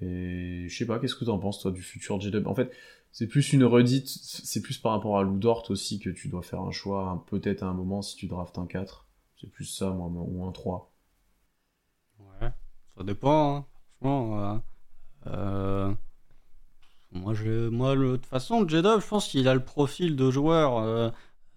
[0.00, 2.46] Et je sais pas, qu'est-ce que t'en penses toi du futur J-Dub?
[2.46, 2.70] En fait,
[3.12, 6.42] c'est plus une redite, c'est plus par rapport à Lou Dort aussi que tu dois
[6.42, 9.05] faire un choix, un- peut-être à un moment si tu draftes un 4.
[9.40, 10.92] C'est plus ça, moi, ou un 3.
[12.18, 12.50] Ouais,
[12.96, 13.64] ça dépend, hein.
[14.00, 14.40] franchement.
[14.40, 14.58] euh,
[15.26, 15.94] euh,
[17.12, 21.10] moi, je, moi, de toute façon, J-Dub, je pense qu'il a le profil de joueur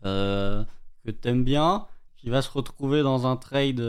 [0.05, 0.63] euh,
[1.05, 1.87] que t'aimes bien,
[2.17, 3.81] qui va se retrouver dans un trade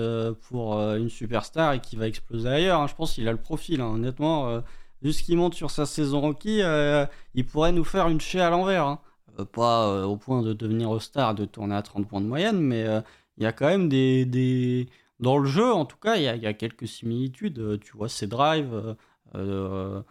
[0.48, 2.80] pour une superstar et qui va exploser ailleurs.
[2.80, 2.86] hein.
[2.86, 3.86] Je pense qu'il a le profil, hein.
[3.94, 4.62] honnêtement.
[5.02, 6.60] vu ce qu'il monte sur sa saison rookie,
[7.34, 8.86] il pourrait nous faire une chée à l'envers.
[8.86, 9.00] hein.
[9.52, 12.86] Pas au point de devenir star, de tourner à 30 points de moyenne, mais
[13.40, 14.86] il y a quand même des,
[15.18, 17.58] dans le jeu, en tout cas, il y a, quelques similitudes.
[17.58, 18.94] Euh, Tu vois, ses drives, euh,
[19.34, 20.02] euh,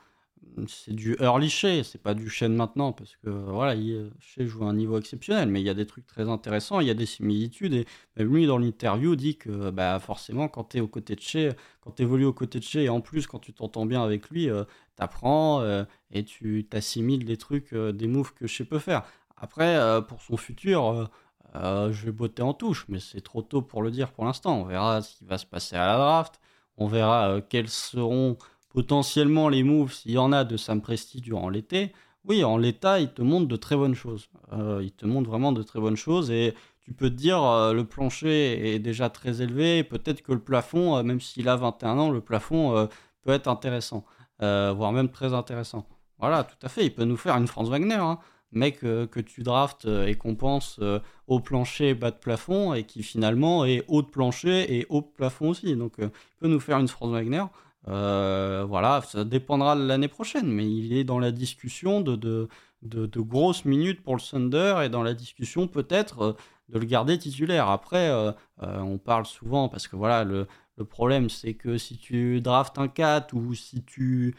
[0.68, 3.80] c'est du early Shea, c'est pas du Shen maintenant, parce que voilà,
[4.20, 6.88] Shea joue à un niveau exceptionnel, mais il y a des trucs très intéressants, il
[6.88, 7.86] y a des similitudes, et
[8.18, 11.54] même lui, dans l'interview, dit que bah, forcément, quand tu es aux côtés de Shea,
[11.82, 14.30] quand tu évolues aux côtés de Shea, et en plus, quand tu t'entends bien avec
[14.30, 14.64] lui, euh,
[14.98, 15.64] tu apprends
[16.12, 19.04] et tu t'assimiles des trucs, euh, des moves que Shea peut faire.
[19.38, 21.10] Après, pour son futur,
[21.56, 24.60] je vais botter en touche, mais c'est trop tôt pour le dire pour l'instant.
[24.62, 26.40] On verra ce qui va se passer à la draft,
[26.78, 28.38] on verra quels seront
[28.70, 31.92] potentiellement les moves, s'il y en a, de Sam Presti durant l'été,
[32.26, 34.30] oui, en l'état, il te montre de très bonnes choses.
[34.54, 37.74] Euh, il te montre vraiment de très bonnes choses et tu peux te dire euh,
[37.74, 39.84] le plancher est déjà très élevé.
[39.84, 42.88] Peut-être que le plafond, euh, même s'il a 21 ans, le plafond
[43.24, 44.06] peut être intéressant,
[44.40, 45.88] voire même très intéressant.
[46.20, 46.86] Voilà, tout à fait.
[46.86, 48.20] Il peut nous faire une Franz Wagner, hein.
[48.52, 50.80] Mec que tu draftes et qu'on pense
[51.28, 55.08] au plancher bas de plafond et qui finalement est haut de plancher et haut de
[55.16, 55.76] plafond aussi.
[55.76, 56.10] Donc, il
[56.40, 57.44] peut nous faire une Franz Wagner.
[57.88, 62.48] Euh, voilà, ça dépendra de l'année prochaine, mais il est dans la discussion de, de,
[62.84, 66.34] de, grosses minutes pour le Thunder et dans la discussion peut-être euh,
[66.70, 67.70] de le garder titulaire.
[67.70, 68.32] Après, euh,
[68.62, 70.46] on parle souvent parce que voilà, le,
[70.78, 74.36] le problème c'est que si tu draftes un 4 ou si tu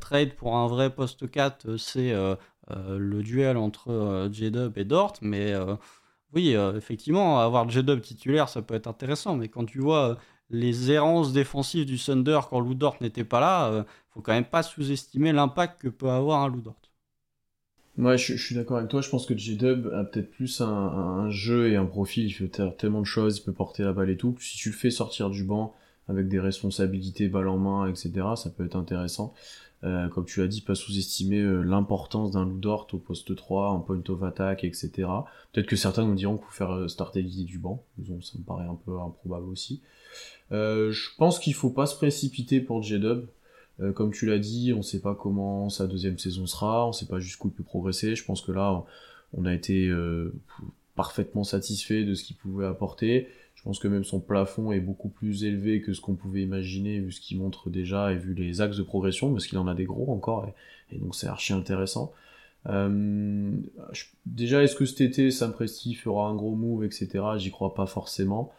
[0.00, 2.14] trades pour un vrai poste 4, c'est
[2.70, 5.54] le duel entre J-Dub et Dort, mais
[6.34, 10.18] oui, effectivement, avoir J-Dub titulaire, ça peut être intéressant, mais quand tu vois
[10.50, 14.44] les errances défensives du Thunder quand Lou Dort n'était pas là, euh, faut quand même
[14.44, 16.76] pas sous-estimer l'impact que peut avoir un Lou Dort.
[17.96, 19.00] Ouais, je, suis d'accord avec toi.
[19.00, 22.24] Je pense que J-Dub a peut-être plus un, jeu et un profil.
[22.26, 24.36] Il fait tellement de choses, il peut porter la balle et tout.
[24.40, 25.74] Si tu le fais sortir du banc
[26.08, 29.32] avec des responsabilités balle en main, etc., ça peut être intéressant.
[29.84, 33.70] Euh, comme tu l'as dit, pas sous-estimer euh, l'importance d'un Lou Dort au poste 3,
[33.70, 34.90] en point of attack, etc.
[35.52, 37.84] Peut-être que certains nous diront qu'il faut faire starter l'idée du banc.
[38.22, 39.82] ça me paraît un peu improbable aussi.
[40.52, 43.26] Euh, je pense qu'il faut pas se précipiter pour J-Dub.
[43.80, 47.06] Euh, comme tu l'as dit, on sait pas comment sa deuxième saison sera, on sait
[47.06, 48.14] pas jusqu'où il peut progresser.
[48.14, 48.84] Je pense que là,
[49.32, 50.32] on a été euh,
[50.94, 53.28] parfaitement satisfait de ce qu'il pouvait apporter.
[53.64, 57.00] Je pense que même son plafond est beaucoup plus élevé que ce qu'on pouvait imaginer,
[57.00, 59.74] vu ce qu'il montre déjà et vu les axes de progression, parce qu'il en a
[59.74, 60.46] des gros encore,
[60.92, 62.12] et, donc c'est archi intéressant.
[64.26, 67.08] déjà, est-ce que cet été, Sam Presti fera un gros move, etc.
[67.38, 68.52] J'y crois pas forcément.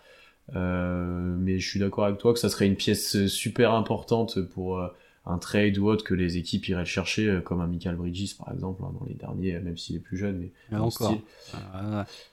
[0.56, 4.80] Euh, mais je suis d'accord avec toi que ça serait une pièce super importante pour
[4.80, 4.88] euh,
[5.26, 8.54] un trade ou autre que les équipes iraient chercher, euh, comme un Michael Bridges par
[8.54, 10.50] exemple, hein, dans les derniers, même s'il est plus jeune.
[10.72, 11.16] Mais encore.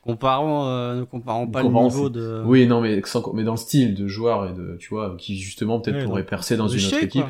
[0.02, 2.42] comparons, ne comparons pas le niveau de.
[2.44, 3.02] Oui, non, mais,
[3.34, 6.56] mais dans le style de joueur et de, tu vois, qui justement peut-être pourrait percer
[6.56, 7.24] dans une autre équipe.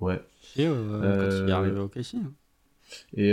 [0.00, 0.20] Ouais.
[0.56, 1.90] quand il est arrivé au.
[1.96, 2.32] Hein.
[3.16, 3.30] Et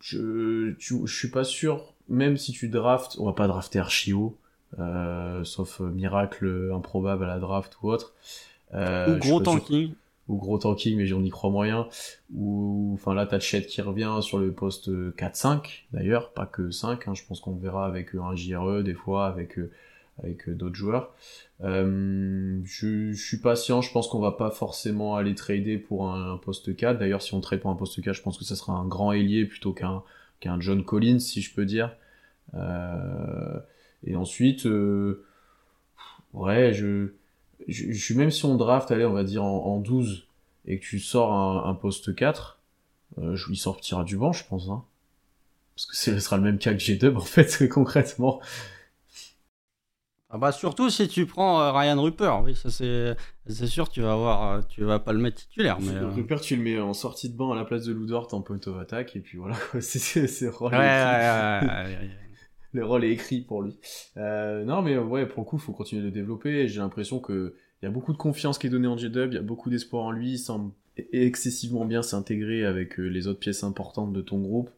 [0.00, 4.36] je, je suis pas sûr, même si tu draftes, on va pas drafter Archio
[4.78, 8.14] euh, sauf euh, miracle improbable à la draft ou autre.
[8.74, 9.92] Euh, ou gros tanking.
[10.28, 11.88] Ou gros tanking, mais j'en y crois moyen.
[12.34, 17.06] Ou, enfin là, t'as Chet qui revient sur le poste 4-5, d'ailleurs, pas que 5,
[17.06, 19.58] hein, je pense qu'on verra avec un JRE, des fois, avec,
[20.20, 21.14] avec d'autres joueurs.
[21.60, 26.74] je, je, suis patient, je pense qu'on va pas forcément aller trader pour un, poste
[26.74, 26.98] 4.
[26.98, 29.12] D'ailleurs, si on trade pour un poste 4, je pense que ça sera un grand
[29.12, 30.02] ailier plutôt qu'un
[30.40, 31.94] qu'un John Collins, si je peux dire.
[32.54, 33.58] Euh,
[34.06, 35.24] et ensuite, euh,
[36.32, 37.12] ouais, je,
[37.68, 40.26] je, suis même si on draft, allez, on va dire en, 12,
[40.66, 41.32] et que tu sors
[41.66, 42.60] un, poste 4,
[43.18, 44.68] euh, il sortira du banc, je pense.
[44.68, 44.84] Hein.
[45.74, 48.40] Parce que ce sera le même cas que G-Dub, en fait, concrètement.
[50.28, 53.16] Ah bah surtout si tu prends euh, Ryan Rupert, oui, ça c'est
[53.46, 56.56] c'est sûr tu vas avoir euh, tu vas pas le mettre titulaire mais Rupert tu
[56.56, 59.14] le mets en sortie de banc à la place de Ludort en point of attack
[59.14, 62.10] et puis voilà c'est c'est ouais, ouais, ouais,
[62.76, 63.76] le rôle est écrit pour lui.
[64.16, 66.68] Euh, non, mais ouais, pour le coup, il faut continuer de le développer.
[66.68, 69.34] J'ai l'impression que il y a beaucoup de confiance qui est donnée en J-Dub, il
[69.34, 70.72] y a beaucoup d'espoir en lui, il semble
[71.12, 74.70] excessivement bien s'intégrer avec euh, les autres pièces importantes de ton groupe.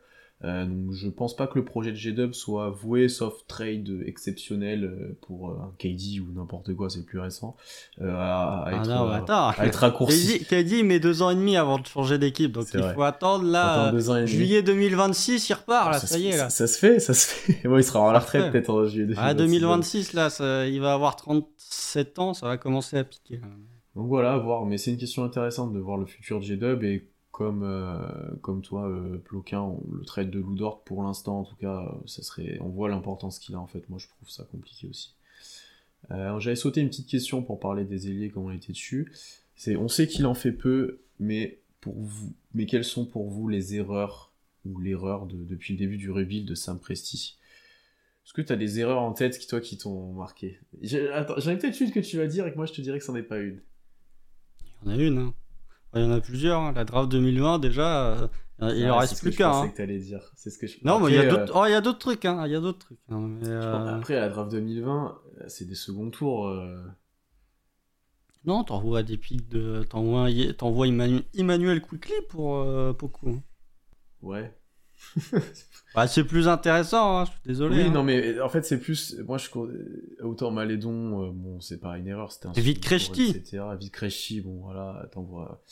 [0.44, 4.84] Euh, donc je pense pas que le projet de G-Dub soit voué, sauf trade exceptionnel
[4.84, 7.56] euh, pour euh, un KD ou n'importe quoi, c'est plus récent,
[8.00, 9.48] à, ah être, non, attends.
[9.48, 10.44] à être raccourci.
[10.44, 13.92] KD, met deux ans et demi avant de changer d'équipe, donc il faut attendre là,
[14.26, 16.50] juillet 2026, il repart là, ça, y est là.
[16.50, 17.60] Ça, se fait, ça se fait.
[17.68, 19.30] bon, il sera la retraite peut-être en juillet 2026.
[19.30, 23.40] Ah, 2026 là, il va avoir 37 ans, ça va commencer à piquer.
[23.96, 26.84] Donc voilà, à voir, mais c'est une question intéressante de voir le futur de G-Dub
[26.84, 31.54] et comme, euh, comme toi, euh, Ploquin, le trade de Loudort, pour l'instant, en tout
[31.54, 33.88] cas, ça serait, on voit l'importance qu'il a en fait.
[33.88, 35.14] Moi, je trouve ça compliqué aussi.
[36.10, 39.12] Euh, J'avais sauté une petite question pour parler des ailiers comme on était dessus.
[39.54, 43.46] C'est, on sait qu'il en fait peu, mais pour vous, mais quelles sont pour vous
[43.46, 44.32] les erreurs
[44.64, 47.38] ou l'erreur de, depuis le début du rebuild de Sam Presti?
[48.24, 50.58] Est-ce que tu as des erreurs en tête qui toi qui t'ont marqué?
[50.82, 53.04] J'en ai peut-être une que tu vas dire et que moi je te dirais que
[53.04, 53.62] c'en est pas une.
[54.82, 55.18] Il y en a une.
[55.18, 55.34] Hein.
[55.94, 56.60] Il y en a plusieurs.
[56.60, 56.72] hein.
[56.74, 58.28] La draft 2020, déjà, euh,
[58.60, 59.50] il en Ouais, reste c'est ce plus que je qu'un.
[59.50, 59.70] pensais hein.
[59.70, 60.30] que t'allais dire.
[60.36, 60.76] C'est ce que je...
[60.84, 62.24] Non, mais il y a d'autres oh, trucs.
[62.24, 62.42] hein.
[62.46, 62.98] Il y a d'autres trucs.
[63.10, 63.20] hein.
[63.20, 66.48] Mais, euh, Après, la draft 2020, euh, c'est des seconds tours.
[66.48, 66.76] euh,
[68.44, 69.82] Non, t'envoies des pics de.
[69.88, 71.80] T'envoies Emmanuel...
[71.82, 72.64] Quickly pour
[72.96, 73.30] Poku.
[73.30, 73.42] hein.
[74.22, 74.52] Ouais.
[75.94, 77.76] Bah, c'est plus intéressant, hein, je suis désolé.
[77.76, 77.90] Oui, hein.
[77.90, 79.16] non, mais euh, en fait, c'est plus.
[79.26, 79.48] Moi, je.
[80.22, 82.52] Autant Malédon, euh, bon, c'est pas une erreur, c'était un.
[82.52, 82.80] Vite
[83.30, 83.64] etc.
[83.80, 85.62] Vite Krejci, bon, voilà, t'envoies.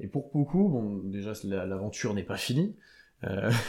[0.00, 2.76] Et pour beaucoup, bon, déjà, la- l'aventure n'est pas finie.
[3.24, 3.50] Euh,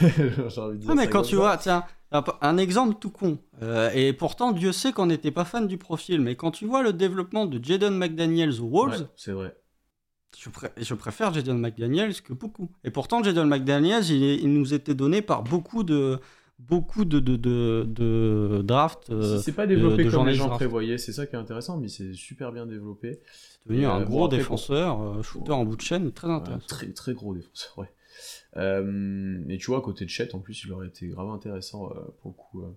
[0.56, 3.38] envie de dire Ah, mais quand tu vois, tiens, un, un exemple tout con.
[3.62, 6.20] Euh, et pourtant, Dieu sait qu'on n'était pas fan du profil.
[6.20, 9.54] Mais quand tu vois le développement de Jaden McDaniels aux Wolves, Ouais, c'est vrai.
[10.38, 10.48] Je,
[10.82, 12.70] je préfère Jaden McDaniels que beaucoup.
[12.84, 16.18] Et pourtant, Jaden McDaniels, il, est- il nous était donné par beaucoup de
[16.58, 19.08] beaucoup de, de, de, de drafts.
[19.08, 20.58] euh, Si c'est pas développé comme les gens draft.
[20.58, 23.20] prévoyaient, c'est ça qui est intéressant, mais c'est super bien développé.
[23.64, 26.66] c'est devenu un Euh, gros défenseur, euh, shooter en bout de chaîne, très Ouais, intéressant.
[26.66, 27.88] très, très gros défenseur, ouais.
[28.56, 31.90] Euh, et tu vois, à côté de Chet, en plus, il aurait été grave intéressant
[31.90, 32.62] euh, pour le coup.
[32.62, 32.76] euh.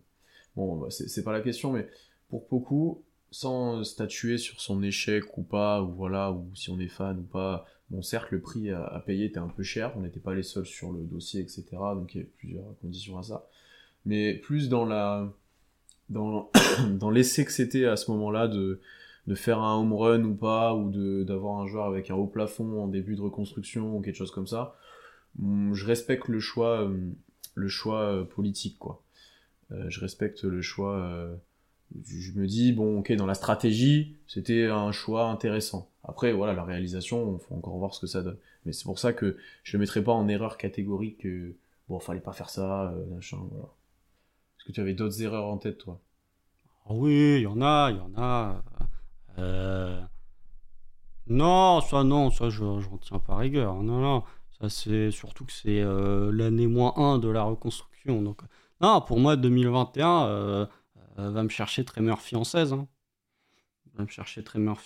[0.55, 1.87] Bon, bah, c'est pas la question, mais
[2.29, 6.87] pour beaucoup, sans statuer sur son échec ou pas, ou voilà, ou si on est
[6.87, 10.01] fan ou pas, bon, certes, le prix à, à payer était un peu cher, on
[10.01, 11.65] n'était pas les seuls sur le dossier, etc.
[11.95, 13.47] Donc il y avait plusieurs conditions à ça.
[14.05, 15.33] Mais plus dans la.
[16.09, 16.51] dans,
[16.91, 18.79] dans l'essai que c'était à ce moment-là de
[19.27, 20.91] de faire un home run ou pas, ou
[21.23, 24.47] d'avoir un joueur avec un haut plafond en début de reconstruction ou quelque chose comme
[24.47, 24.75] ça.
[25.41, 27.11] Hum, Je respecte le choix, euh,
[27.55, 29.01] le choix euh, politique, quoi.
[29.71, 31.29] Euh, je respecte le choix.
[32.05, 35.89] Je me dis bon, ok, dans la stratégie, c'était un choix intéressant.
[36.03, 38.37] Après, voilà, la réalisation, il faut encore voir ce que ça donne.
[38.65, 41.25] Mais c'est pour ça que je le mettrai pas en erreur catégorique.
[41.25, 41.55] euh,
[41.89, 43.67] bon, fallait pas faire ça, euh, machin, voilà.
[44.57, 45.99] Est-ce que tu avais d'autres erreurs en tête, toi?
[46.85, 48.63] Ah oui, il y en a, il y en a.
[49.39, 50.01] Euh,
[51.27, 53.75] Non, ça non, ça je j'en tiens pas rigueur.
[53.81, 54.23] Non, non,
[54.59, 58.21] ça c'est surtout que c'est euh, l'année moins 1 de la reconstruction.
[58.21, 58.41] Donc,
[58.81, 60.27] non, pour moi 2021 euh,
[60.63, 60.65] euh,
[61.17, 61.85] va me chercher
[62.35, 62.73] en 16.
[62.73, 62.87] Hein.
[63.95, 64.43] Va me chercher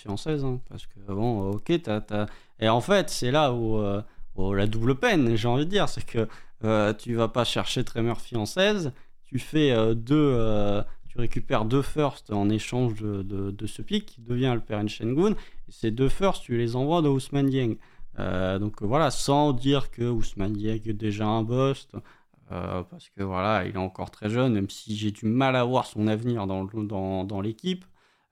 [0.09, 0.43] en 16.
[0.43, 2.25] hein, parce que bon, euh, ok, t'as,
[2.59, 4.01] Et en fait, c'est là où, euh,
[4.35, 6.27] où la double peine, j'ai envie de dire, c'est que
[6.63, 7.83] euh, tu vas pas chercher
[8.35, 8.91] en 16,
[9.25, 10.15] tu fais euh, deux.
[10.35, 14.87] euh, tu récupères deux firsts en échange de, de, de ce pick qui devient Alperen
[14.89, 15.31] Şengün.
[15.67, 17.75] Et ces deux firsts, tu les envoies dans Ousmane Dieng.
[18.19, 21.95] Euh, donc euh, voilà, sans dire que Ousmane Dieng est déjà un bust,
[22.51, 25.63] euh, parce que voilà, il est encore très jeune, même si j'ai du mal à
[25.63, 27.86] voir son avenir dans, l'équipe.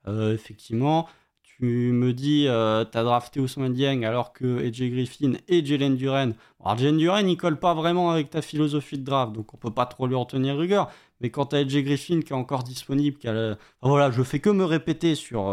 [0.08, 1.08] Euh, effectivement,
[1.44, 6.36] tu me dis, euh, t'as drafté Ousmane Dieng alors que AJ Griffin et Jalen Duren.
[6.64, 9.72] Alors Jalen Duren, il colle pas vraiment avec ta philosophie de draft, donc on peut
[9.72, 10.90] pas trop lui en tenir rigueur.
[11.22, 14.50] Mais quand t'as AJ Griffin qui est encore disponible, qui a voilà, je fais que
[14.50, 15.48] me répéter sur,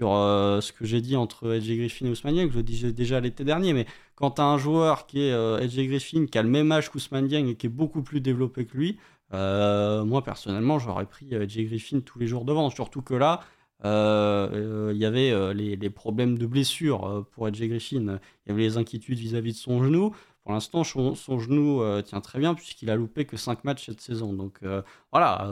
[0.00, 3.20] euh, ce que j'ai dit entre AJ Griffin et Ousmane Dieng, je le disais déjà
[3.20, 3.86] l'été dernier, mais
[4.18, 7.28] quand t'as un joueur qui est euh, AJ Griffin, qui a le même âge qu'Ousmane
[7.28, 8.98] Dieng et qui est beaucoup plus développé que lui,
[9.32, 13.42] euh, moi personnellement j'aurais pris euh, AJ Griffin tous les jours devant, surtout que là,
[13.84, 18.48] euh, euh, il y avait euh, les, problèmes de blessure euh, pour AJ Griffin, il
[18.48, 20.12] y avait les inquiétudes vis-à-vis de son genou.
[20.42, 23.86] Pour l'instant, son, son genou euh, tient très bien puisqu'il a loupé que 5 matchs
[23.86, 24.32] cette saison.
[24.32, 25.48] Donc euh, voilà.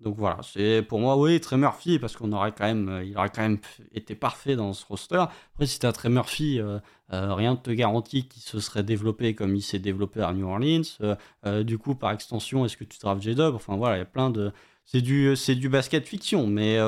[0.00, 3.30] Donc voilà, c'est pour moi, oui, Trey Murphy, parce qu'on aurait quand même, euh, aurait
[3.30, 3.58] quand même
[3.94, 5.24] été parfait dans ce roster.
[5.54, 6.78] Après, si t'as Trey Murphy, euh,
[7.14, 10.46] euh, rien ne te garantit qu'il se serait développé comme il s'est développé à New
[10.46, 11.62] Orleans.
[11.64, 14.30] Du coup, par extension, est-ce que tu drafts J-Dub Enfin voilà, il y a plein
[14.30, 14.52] de.
[14.84, 16.78] C'est du, c'est basket fiction, mais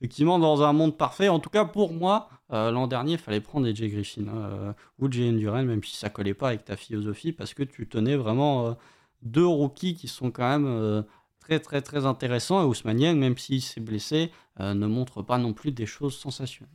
[0.00, 3.66] effectivement, dans un monde parfait, en tout cas pour moi, l'an dernier, il fallait prendre
[3.66, 7.62] AJ Griffin ou Jalen Duren, même si ça collait pas avec ta philosophie, parce que
[7.62, 8.76] tu tenais vraiment
[9.22, 11.04] deux rookies qui sont quand même
[11.44, 12.62] très très très intéressants.
[12.62, 14.30] Et Ousmane même s'il s'est blessé,
[14.60, 16.74] euh, ne montre pas non plus des choses sensationnelles.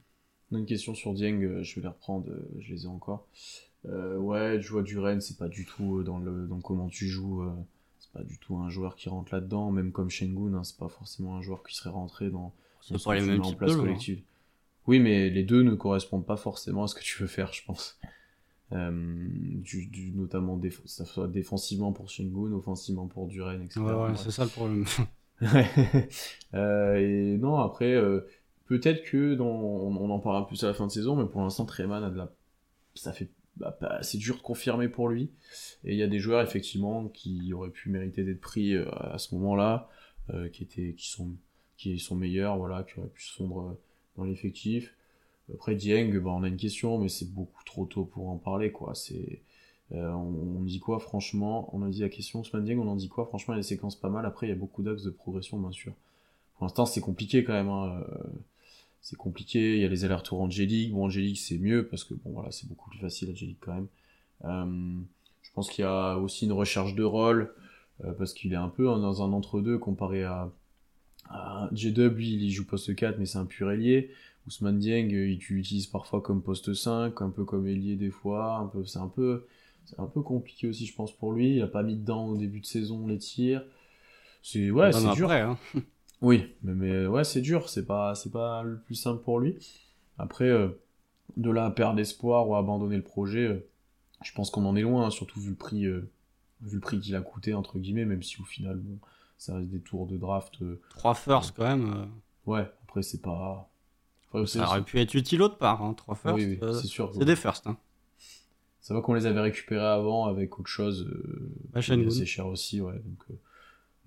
[0.51, 3.27] Une question sur Dieng, euh, je vais les reprendre, euh, je les ai encore.
[3.85, 7.43] Euh, ouais, je vois Duren, c'est pas du tout dans le dans comment tu joues,
[7.43, 7.53] euh,
[7.99, 10.89] c'est pas du tout un joueur qui rentre là-dedans, même comme Shengun, hein, c'est pas
[10.89, 12.53] forcément un joueur qui serait rentré dans,
[12.89, 13.85] dans pas les mêmes en place de joueurs.
[13.85, 14.21] collective.
[14.87, 17.63] Oui, mais les deux ne correspondent pas forcément à ce que tu veux faire, je
[17.63, 17.97] pense.
[18.71, 23.79] Euh, du, du- notamment déf- ça soit défensivement pour Shengun, offensivement pour Duren, etc.
[23.81, 24.85] Ouais, ouais, c'est ça le problème.
[26.53, 28.21] Euh, et non, après, euh,
[28.65, 31.41] peut-être que dans, on, on en parlera plus à la fin de saison, mais pour
[31.41, 32.33] l'instant, Treman a de la.
[32.95, 33.29] Ça fait.
[33.57, 35.31] bah, c'est dur de confirmer pour lui.
[35.83, 39.17] Et il y a des joueurs, effectivement, qui auraient pu mériter d'être pris euh, à
[39.17, 39.89] ce moment-là,
[40.31, 41.31] euh, qui, étaient, qui, sont,
[41.77, 43.73] qui sont meilleurs, voilà, qui auraient pu se fondre euh,
[44.17, 44.95] dans l'effectif.
[45.53, 48.71] Après, Dieng, bah, on a une question, mais c'est beaucoup trop tôt pour en parler,
[48.71, 48.95] quoi.
[48.95, 49.41] C'est.
[49.91, 51.69] Euh, on, dit quoi franchement?
[51.73, 53.25] On a dit la question Ousmane Dieng, on en dit quoi?
[53.25, 54.25] Franchement, il y a des séquences pas mal.
[54.25, 55.93] Après, il y a beaucoup d'axes de progression, bien sûr.
[56.55, 57.69] Pour l'instant, c'est compliqué quand même.
[57.69, 58.03] hein.
[58.09, 58.27] Euh,
[59.01, 59.77] c'est compliqué.
[59.77, 60.93] Il y a les allers-retours Angélique.
[60.93, 63.87] Bon, Angélique, c'est mieux parce que bon, voilà, c'est beaucoup plus facile, Angélique, quand même.
[64.45, 65.01] Euh,
[65.41, 67.53] je pense qu'il y a aussi une recherche de rôle
[68.17, 70.49] parce qu'il est un peu dans un entre-deux comparé à,
[71.29, 72.15] à J-Dub.
[72.17, 74.11] Lui, il joue poste 4, mais c'est un pur ailier.
[74.47, 78.57] Ousmane Dieng, il utilise parfois comme poste 5, un peu comme ailier des fois.
[78.57, 79.45] Un peu, c'est un peu,
[79.85, 81.55] c'est un peu compliqué aussi, je pense, pour lui.
[81.55, 83.63] Il a pas mis dedans au début de saison les tirs.
[84.41, 85.31] C'est ouais, c'est dur.
[85.31, 85.57] Hein.
[86.21, 89.57] Oui, mais, mais ouais, c'est dur, c'est pas, c'est pas le plus simple pour lui.
[90.17, 90.67] Après, euh,
[91.37, 93.69] de là à perdre espoir ou à abandonner le projet, euh,
[94.21, 96.11] je pense qu'on en est loin, hein, surtout vu le prix, euh,
[96.61, 98.99] vu le prix qu'il a coûté entre guillemets, même si au final, bon,
[99.37, 100.57] ça reste des tours de draft.
[100.89, 102.09] Trois firsts quand même.
[102.45, 103.69] Ouais, après c'est pas.
[104.45, 106.35] Ça aurait pu être utile autre part, hein, trois firsts.
[106.35, 107.11] Oui, oui, c'est sûr.
[107.13, 107.67] C'est des firsts.
[107.67, 107.77] Hein.
[108.81, 111.09] Ça va qu'on les avait récupérés avant avec autre chose.
[111.73, 112.93] Bah, c'est cher aussi, ouais.
[112.93, 113.39] Donc,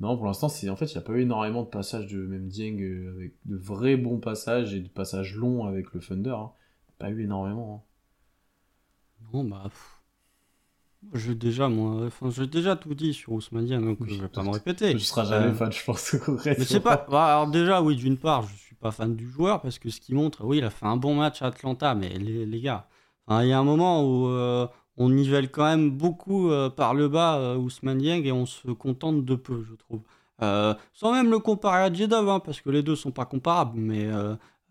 [0.02, 2.26] non, pour l'instant, c'est en fait, il n'y a pas eu énormément de passages de
[2.26, 6.30] même Dieng euh, avec de vrais bons passages et de passages longs avec le Thunder.
[6.30, 6.50] Hein.
[6.98, 7.86] Pas eu énormément.
[9.22, 9.28] Hein.
[9.32, 9.70] Non, bah.
[11.14, 14.50] J'ai déjà, moi, enfin, j'ai déjà tout dit sur Ousmane donc je vais pas me
[14.50, 14.92] répéter.
[14.92, 16.16] Je serai jamais euh, fan, je pense.
[16.46, 17.06] Mais c'est pas.
[17.10, 20.00] Bah, alors déjà, oui, d'une part, je suis pas fan du joueur parce que ce
[20.00, 22.88] qu'il montre, oui, il a fait un bon match à Atlanta, mais les, les gars,
[23.40, 27.08] il y a un moment où euh, on nivelle quand même beaucoup euh, par le
[27.08, 30.02] bas euh, Ousmane Dieng et on se contente de peu, je trouve.
[30.92, 34.08] Sans même le comparer à Jedov, hein, parce que les deux sont pas comparables, mais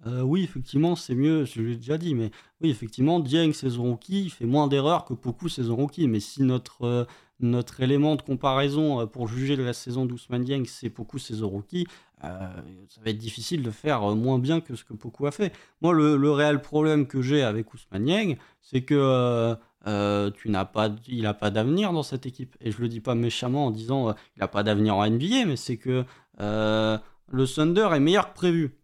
[0.05, 4.29] oui, effectivement, c'est mieux, je l'ai déjà dit, mais oui, effectivement, Dieng, saison rookie, il
[4.31, 7.05] fait moins d'erreurs que beaucoup saison rookie, mais si notre,
[7.39, 11.85] notre élément de comparaison pour juger de la saison d'Ousmane Dieng, c'est beaucoup saison rookie,
[12.19, 15.53] ça va être difficile de faire moins bien que ce que beaucoup a fait.
[15.81, 19.55] Moi, le, réel problème que j'ai avec Ousmane Dieng, c'est que
[19.87, 22.55] euh, tu n'as pas, il n'a pas d'avenir dans cette équipe.
[22.61, 25.45] Et je le dis pas méchamment en disant euh, il n'a pas d'avenir en NBA,
[25.45, 26.05] mais c'est que
[26.39, 26.97] euh,
[27.31, 28.75] le Thunder est meilleur que prévu.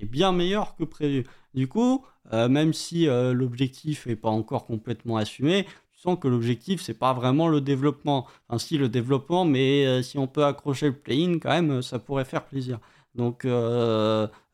[0.00, 1.24] Est bien meilleur que prévu.
[1.54, 6.98] Du coup, même si l'objectif n'est pas encore complètement assumé, tu sens que l'objectif, c'est
[6.98, 8.26] pas vraiment le développement.
[8.48, 12.26] Enfin, si, le développement, mais si on peut accrocher le play-in, quand même, ça pourrait
[12.26, 12.78] faire plaisir.
[13.14, 13.44] Donc,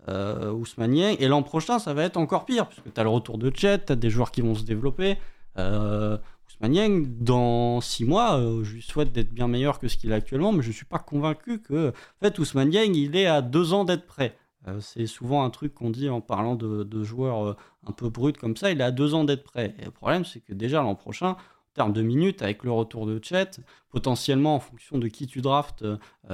[0.08, 3.38] euh, Ousmane Et l'an prochain, ça va être encore pire, puisque tu as le retour
[3.38, 5.16] de Chet, tu as des joueurs qui vont se développer.
[5.58, 10.10] Euh, Ousmane dans 6 mois, euh, je lui souhaite d'être bien meilleur que ce qu'il
[10.12, 11.88] est actuellement, mais je ne suis pas convaincu que.
[11.88, 14.36] En fait, Ousmane il est à 2 ans d'être prêt.
[14.66, 18.32] Euh, c'est souvent un truc qu'on dit en parlant de, joueurs euh, un peu bruts
[18.32, 19.74] comme ça, il à 2 ans d'être prêt.
[19.78, 23.06] Et le problème, c'est que déjà l'an prochain, en termes de minutes, avec le retour
[23.06, 23.50] de Chet,
[23.90, 25.84] potentiellement en fonction de qui tu draftes,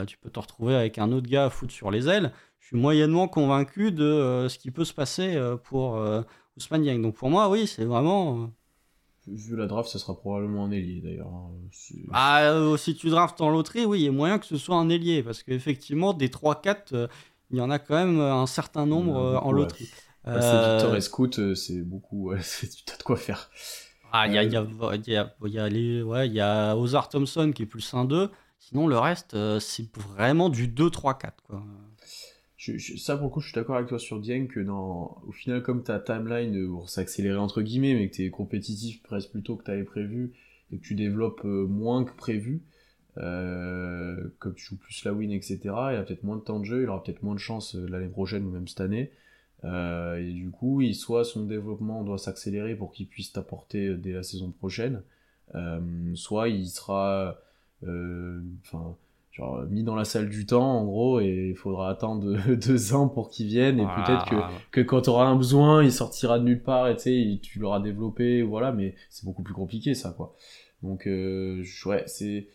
[0.07, 2.33] tu peux te retrouver avec un autre gars à foutre sur les ailes.
[2.59, 5.99] Je suis moyennement convaincu de ce qui peut se passer pour
[6.59, 8.51] Ousmane Donc pour moi, oui, c'est vraiment
[9.27, 11.31] vu la draft, ça sera probablement un ailier d'ailleurs.
[12.13, 14.77] Ah, euh, si tu draftes en loterie, oui, il y a moyen que ce soit
[14.77, 17.09] un ailier parce qu'effectivement, des 3-4, euh,
[17.51, 19.89] il y en a quand même un certain nombre euh, en loterie.
[20.27, 20.35] Ouais.
[20.41, 23.51] c'est Victor et Scout, c'est beaucoup, tu as de quoi faire.
[24.13, 27.53] Ah, il y a, y, a, y, y, a les, ouais, y a Ozar Thompson
[27.55, 31.31] qui est plus 1-2, sinon le reste, c'est vraiment du 2-3-4.
[31.47, 31.63] Quoi
[32.99, 35.63] ça pour le coup je suis d'accord avec toi sur Dieng que dans au final
[35.63, 39.57] comme ta timeline euh, pour s'accélérer entre guillemets mais que tu es compétitif presque plutôt
[39.57, 40.35] que tu avais prévu
[40.71, 42.63] et que tu développes euh, moins que prévu
[43.21, 46.65] euh, comme tu joues plus la win etc il a peut-être moins de temps de
[46.65, 49.11] jeu il aura peut-être moins de chance l'année prochaine ou même cette année.
[49.63, 54.23] Et du coup il, soit son développement doit s'accélérer pour qu'il puisse t'apporter dès la
[54.23, 55.03] saison prochaine
[56.15, 57.37] soit il sera
[57.83, 58.97] enfin
[59.33, 63.09] genre mis dans la salle du temps en gros et il faudra attendre deux ans
[63.09, 64.37] pour qu'il vienne et peut-être que,
[64.71, 68.43] que quand tu auras un besoin il sortira de nulle part et tu l'auras développé
[68.43, 70.35] voilà mais c'est beaucoup plus compliqué ça quoi.
[70.83, 72.49] Donc euh, ouais c'est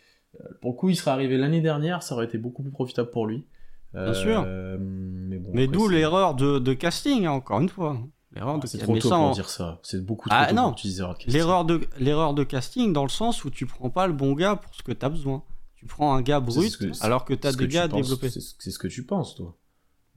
[0.61, 3.27] pour le coup il serait arrivé l'année dernière ça aurait été beaucoup plus profitable pour
[3.27, 3.45] lui
[3.93, 7.97] bien sûr euh, mais, bon, mais d'où l'erreur de, de, casting hein, encore une fois
[8.33, 8.67] L'erreur de...
[8.67, 9.79] C'est trop tôt pour dire ça.
[9.81, 10.63] C'est beaucoup trop ah, tôt non.
[10.63, 14.13] pour utiliser l'erreur de L'erreur de casting dans le sens où tu prends pas le
[14.13, 15.41] bon gars pour ce que tu as besoin
[15.85, 18.29] tu prends un gars brut alors que tu as des gars développés.
[18.29, 19.55] C'est ce que tu penses, toi.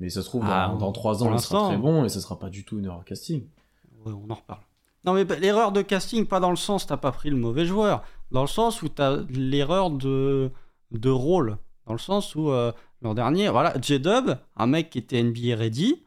[0.01, 2.39] Mais ça se trouve, dans, 3 ah, ans, il sera très bon et ça sera
[2.39, 3.47] pas du tout une erreur de casting.
[4.05, 4.62] Ouais, on en reparle.
[5.05, 8.03] Non, mais l'erreur de casting, pas dans le sens t'as pas pris le mauvais joueur,
[8.31, 10.51] dans le sens où tu as l'erreur de,
[10.91, 11.59] de rôle.
[11.87, 16.05] Dans le sens où euh, l'an dernier, voilà, J-Dub, un mec qui était NBA ready,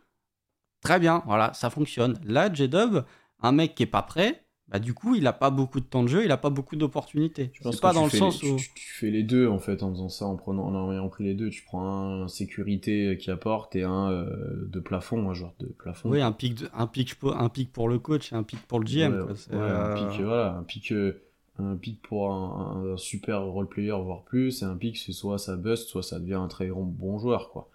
[0.81, 2.19] très bien, voilà, ça fonctionne.
[2.23, 3.03] Là, J-Dub,
[3.41, 6.01] un mec qui est pas prêt, bah, du coup, il n'a pas beaucoup de temps
[6.01, 7.51] de jeu, il n'a pas beaucoup d'opportunités.
[7.61, 8.55] C'est pas dans le sens où.
[8.55, 11.33] Tu, fais les deux, en fait, en faisant ça, en, prenant, en ayant pris les
[11.33, 11.49] deux.
[11.49, 16.09] Tu prends un sécurité qui apporte et un euh, de plafond, un joueur de plafond.
[16.09, 18.85] Oui, un pic, un, pic, un pic pour le coach et un pic pour le
[18.85, 19.27] GM.
[19.51, 21.21] Ouais, un pic, voilà, un pic, euh,
[21.61, 25.55] un pic pour un, super role player, voire plus, et un pic, c'est soit ça
[25.55, 27.69] bust, soit ça devient un très bon joueur, quoi.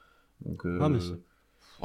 [0.44, 0.88] Donc, euh, ah,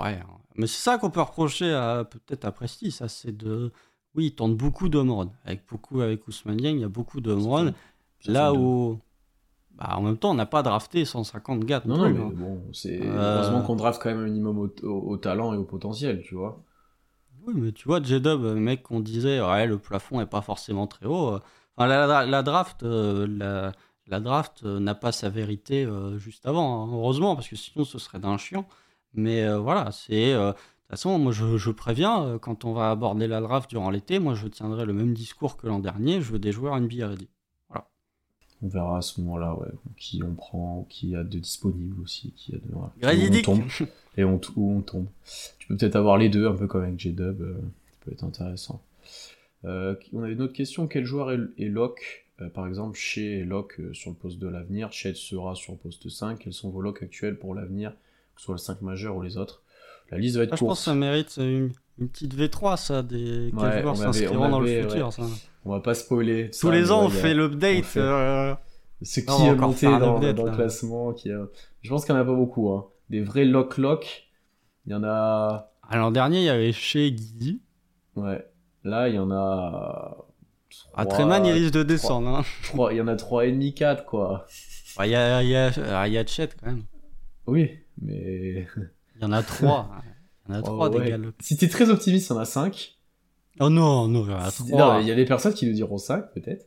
[0.02, 0.26] Ouais, hein.
[0.56, 3.72] mais c'est ça qu'on peut reprocher à peut-être à Presti, ça c'est de.
[4.16, 5.32] Oui, il tente beaucoup de run.
[5.46, 7.74] Avec beaucoup avec Ousmane Dieng, il y a beaucoup de run.
[8.26, 9.00] Là où.
[9.76, 11.82] Bah, en même temps, on n'a pas drafté 150 gars.
[11.86, 12.32] Non, non, mais hein.
[12.34, 13.38] bon, c'est Euh.
[13.38, 16.36] heureusement qu'on draft quand même un minimum au, au- au talent et au potentiel, tu
[16.36, 16.62] vois.
[17.48, 20.86] Oui, mais tu vois, J-Dub, euh, mec, qu'on disait, ouais, le plafond est pas forcément
[20.88, 21.40] très haut.
[21.78, 23.72] Enfin, la, la- la draft, euh, la,
[24.08, 26.90] la draft euh, n'a pas sa vérité euh, juste avant, hein.
[26.94, 28.66] heureusement, parce que sinon ce serait d'un chiant.
[29.14, 30.34] Mais voilà, c'est.
[30.34, 30.58] De toute
[30.90, 34.48] façon, moi je, je préviens, quand on va aborder la draft durant l'été, moi je
[34.48, 37.28] tiendrai le même discours que l'an dernier, je veux des joueurs NBA ready.
[38.64, 42.54] On verra à ce moment-là, ouais, qui on prend, qui a de disponible aussi, qui
[42.54, 42.64] a de.
[42.72, 42.92] voilà.
[43.28, 43.64] On tombe,
[44.18, 45.08] et on, où on tombe.
[45.58, 48.80] Tu peux peut-être avoir les deux, un peu comme avec J-Dub, ça peut être intéressant.
[49.66, 53.40] Euh, on avait une autre question, quel joueur est, est lock Euh, Par exemple, chez
[53.42, 56.54] est lock euh, sur le poste de l'avenir, Chet sera sur le poste 5, quels
[56.54, 57.92] sont vos locks actuels pour l'avenir,
[58.36, 59.62] que ce soit le 5 majeur ou les autres?
[60.10, 60.80] La liste va être Ah, je pense courte.
[60.80, 64.60] que ça mérite une, une petite V3, ça, des quels Ouais, joueurs s'inscriront on dans
[64.60, 65.06] le futur.
[65.06, 65.12] ouais.
[65.12, 65.24] ça.
[65.64, 66.50] On va pas spoiler.
[66.50, 67.84] Tous ça, les ans, on fait l'update.
[67.86, 68.00] fait-
[69.04, 71.14] Ce on qui est monté dans, dans le classement.
[71.14, 71.48] Qui a...
[71.82, 72.70] Je pense qu'il n'y en a pas beaucoup.
[72.72, 72.88] Hein.
[73.12, 74.28] Des vrais lock-lock,
[74.88, 75.72] il y en a.
[75.84, 77.62] Ah, L'an dernier, il y avait chez Guidi.
[78.16, 78.46] Ouais.
[78.84, 80.18] Là, il y en a.
[80.94, 82.30] Ah, trois- Treman, il risque de descendre.
[82.30, 82.44] hein.
[82.92, 84.46] Il y en a 3,5, 4, quoi.
[84.98, 86.84] Ah, Il y a, il y, a, ah, il y a Chet quand même.
[87.48, 87.70] Oui,
[88.02, 88.68] mais.
[89.18, 89.90] Il y en a trois.
[90.50, 91.04] Il y en a Oh, trois ouais.
[91.12, 91.18] des là.
[91.40, 92.98] Si t'es très optimiste, il y en a 5.
[93.60, 94.96] Oh non, non, il y en a Si- trois.
[94.96, 96.66] non, il y a des personnes qui nous diront 5, peut-être.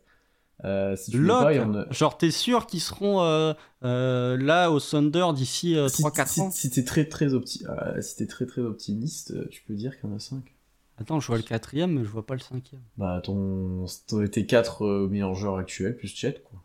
[0.64, 1.86] Euh, si Lock, pas, il y en a.
[1.90, 3.52] genre t'es sûr qu'ils seront euh,
[3.84, 6.50] euh, là au Thunder d'ici euh, Si, 3-4 si- ans?
[6.52, 10.08] si t'es très très, opti- euh, si très très optimiste, euh, tu peux dire qu'il
[10.08, 10.53] y en a 5.
[10.99, 12.80] Attends, je vois le quatrième, mais je vois pas le cinquième.
[12.97, 13.84] Bah, ton,
[14.30, 16.62] tes 4 meilleurs joueurs actuels, plus Chet, quoi.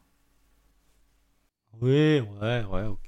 [1.82, 3.00] Oui, ouais, ouais, ok.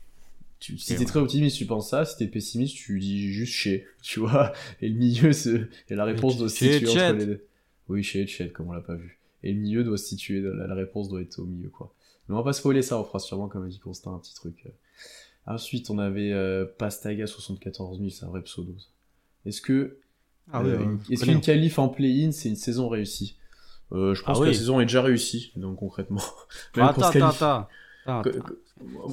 [0.60, 1.06] Tu, si t'es ouais.
[1.06, 2.06] très optimiste, tu penses ça.
[2.06, 3.88] Si t'es pessimiste, tu dis juste chez.
[4.04, 7.08] Tu vois Et le milieu, c'est- et la réponse doit se situer Chet.
[7.08, 7.46] entre les deux.
[7.90, 9.20] Oui, chez Chet, comme on l'a pas vu.
[9.44, 10.40] Et le milieu doit se situer.
[10.42, 11.94] La, la réponse doit être au milieu, quoi.
[12.28, 13.00] Mais on va pas spoiler ça.
[13.00, 14.56] On fera sûrement, comme a dit Constant, un petit truc.
[14.68, 14.70] euh.
[15.48, 18.10] Ensuite, on avait euh, Pastaga 74 000.
[18.12, 18.76] C'est un vrai pseudo.
[19.48, 19.98] Est-ce que
[20.54, 23.38] Ah oui, euh, je est-ce qu'une qualif en play-in, c'est une saison réussie?
[23.94, 25.52] Euh, Je pense Ah que la saison est déjà réussie.
[25.56, 26.22] Donc concrètement.
[26.76, 27.68] Même Attends, attends, attends.
[28.06, 28.32] attends,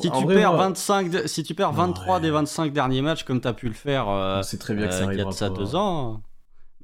[0.00, 2.20] Si tu, vrai, perds moi, 25 de- si tu perds 23 Ouais.
[2.22, 4.94] des 25 derniers matchs comme tu as pu le faire euh, sait très bien que
[4.94, 5.56] euh, ça il y a de ça pas.
[5.56, 6.22] deux ans.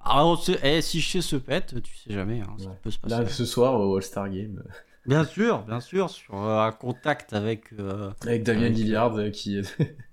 [0.04, 0.22] Ah,
[0.62, 2.78] eh, si chez se pète, tu sais jamais, hein, ça Ouais.
[2.82, 3.14] peut se passer.
[3.22, 4.70] Là, ce soir au All-Star Game, euh,
[5.06, 8.70] Bien sûr, bien sûr, sur euh, un contact avec, euh, avec Damien
[9.18, 9.78] euh, qui est.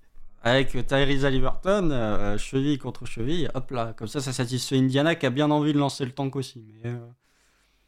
[0.44, 5.26] avec Tyrese Halliburton, euh, cheville contre cheville, hop là, comme ça, ça satisfait Indiana qui
[5.26, 6.64] a bien envie de lancer le tank aussi.
[6.86, 6.98] Euh,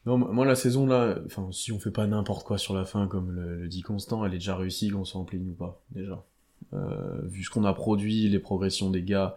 [0.06, 1.18] Non, moi la saison là,
[1.52, 4.38] si on fait pas n'importe quoi sur la fin comme le, dit Constant, elle est
[4.38, 6.24] déjà réussie qu'on soit en play ou pas déjà.
[6.74, 9.36] Euh, vu ce qu'on a produit, les progressions des gars,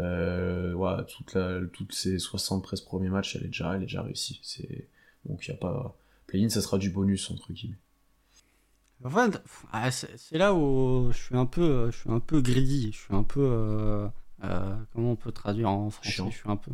[0.00, 4.02] euh, voilà, toute la, toutes ces 73 premiers matchs, elle est déjà, elle est déjà
[4.02, 4.40] réussie.
[4.42, 4.88] C'est
[5.26, 5.96] donc il y a pas
[6.26, 7.76] play-in, ça sera du bonus entre guillemets.
[9.04, 9.42] En fait,
[9.72, 12.90] ah, c'est là où je suis un peu, je suis un peu greedy.
[12.92, 14.06] Je suis un peu, euh,
[14.44, 16.10] euh, comment on peut traduire en français?
[16.10, 16.30] Chiant.
[16.30, 16.70] Je suis un peu.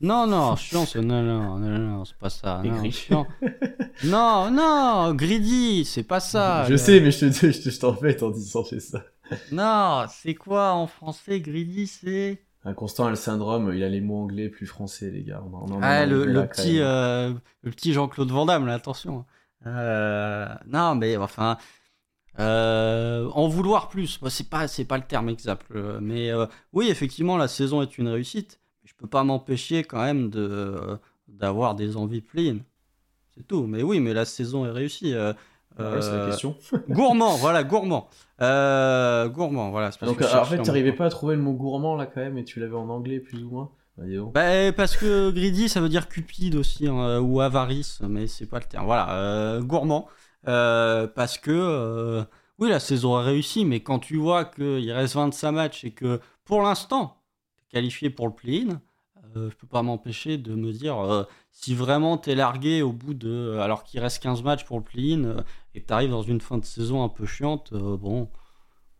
[0.00, 2.62] Non, non, chiant, c'est non, non, non, non, c'est pas ça.
[2.64, 3.26] Non, chiant.
[4.04, 6.64] non, non, greedy, c'est pas ça.
[6.66, 9.04] je Le- sais, mais je te, je te- je t'embête en disant c'est ça.
[9.52, 12.42] Non, c'est quoi en français greedy C'est?
[12.66, 15.42] Un Constant a le syndrome, il a les mots anglais plus français les gars.
[15.50, 17.32] On en- on en ah, le, là, petit, euh,
[17.62, 19.26] le petit Jean-Claude Van Damme, là, attention.
[19.66, 21.56] Euh, non, mais enfin,
[22.38, 25.66] euh, en vouloir plus, c'est pas, c'est pas le terme exact.
[25.74, 28.60] euh, Mais euh, oui, effectivement, la saison est une réussite.
[28.84, 30.98] Je peux pas m'empêcher quand même de
[31.28, 32.62] d'avoir des envies pleines.
[33.34, 33.66] C'est tout.
[33.66, 35.14] Mais oui, mais la saison est réussie.
[35.76, 36.56] Voilà, c'est la question.
[36.88, 38.08] gourmand, voilà, gourmand.
[38.38, 39.86] Gourmand, voilà.
[39.88, 42.38] parce Donc que en fait, t'arrivais pas à trouver le mot gourmand là quand même,
[42.38, 43.70] et tu l'avais en anglais plus ou moins.
[44.32, 48.46] Bah, parce que greedy, ça veut dire cupide aussi, hein, euh, ou avarice, mais c'est
[48.46, 48.86] pas le terme.
[48.86, 50.08] Voilà, euh, gourmand.
[50.48, 52.24] Euh, parce que,
[52.58, 56.20] oui, la saison a réussi, mais quand tu vois qu'il reste 25 matchs et que,
[56.44, 57.22] pour l'instant,
[57.56, 58.80] t'es qualifié pour le play-in,
[59.36, 63.58] je peux pas m'empêcher de me dire, si vraiment t'es largué au bout de...
[63.60, 66.64] Alors qu'il reste 15 matchs pour le play-in, et que t'arrives dans une fin de
[66.64, 68.28] saison un peu chiante, bon...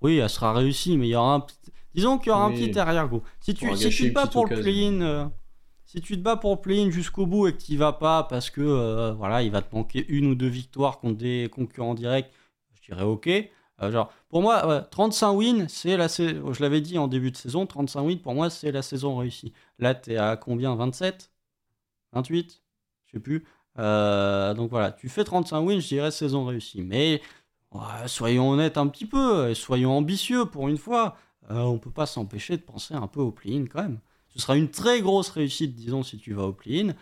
[0.01, 1.57] Oui, elle sera réussie, mais il y aura un petit...
[1.95, 3.23] Disons qu'il y aura un petit arrière-goût.
[3.41, 5.27] Si tu, Faudra si tu te bats pour le play-in, euh,
[5.85, 8.51] si tu te bats pour le play-in jusqu'au bout et que tu vas pas parce
[8.51, 12.31] que euh, voilà, il va te manquer une ou deux victoires contre des concurrents directs,
[12.73, 13.29] je dirais ok.
[13.83, 17.31] Euh, genre, pour moi, ouais, 35 wins, c'est la sais- je l'avais dit en début
[17.31, 19.53] de saison, 35 wins pour moi, c'est la saison réussie.
[19.79, 20.75] Là, tu es à combien?
[20.77, 21.31] 27
[22.13, 22.63] 28
[23.07, 23.45] Je sais plus.
[23.79, 26.83] Euh, donc voilà, tu fais 35 wins, je dirais saison réussie.
[26.83, 27.21] Mais
[27.75, 31.17] ouais, soyons honnêtes un petit peu, et soyons ambitieux pour une fois.
[31.51, 34.01] euh, on peut pas s'empêcher de penser un peu au play-in quand même.
[34.31, 36.95] Ce sera une très grosse réussite, disons, si tu vas au play-in.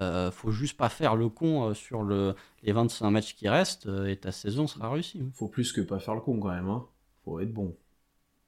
[0.00, 3.86] Euh, faut juste pas faire le con euh, sur le, les 25 matchs qui restent
[3.86, 5.22] euh, et ta saison sera réussie.
[5.34, 6.68] Faut plus que pas faire le con quand même.
[6.68, 6.84] Hein.
[7.24, 7.76] Faut être bon.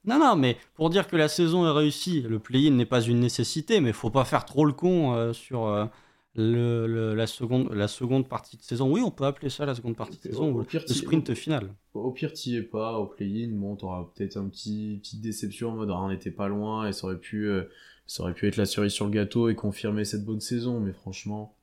[0.03, 3.19] Non, non, mais pour dire que la saison est réussie, le play-in n'est pas une
[3.21, 5.89] nécessité, mais faut pas faire trop le con sur
[6.37, 8.91] le, le- la, seconde, la seconde partie de saison.
[8.91, 10.93] Oui, on peut appeler ça la seconde partie de Au- saison, au ou pire, le
[10.93, 11.73] sprint final.
[11.93, 15.75] Au pire, t'y es pas, au play-in, bon, t'auras peut-être un petit petite déception en
[15.75, 17.63] mode ah, on n'était pas loin et ça aurait pu euh,
[18.05, 20.93] ça aurait pu être la cerise sur le gâteau et confirmer cette bonne saison, mais
[20.93, 21.55] franchement,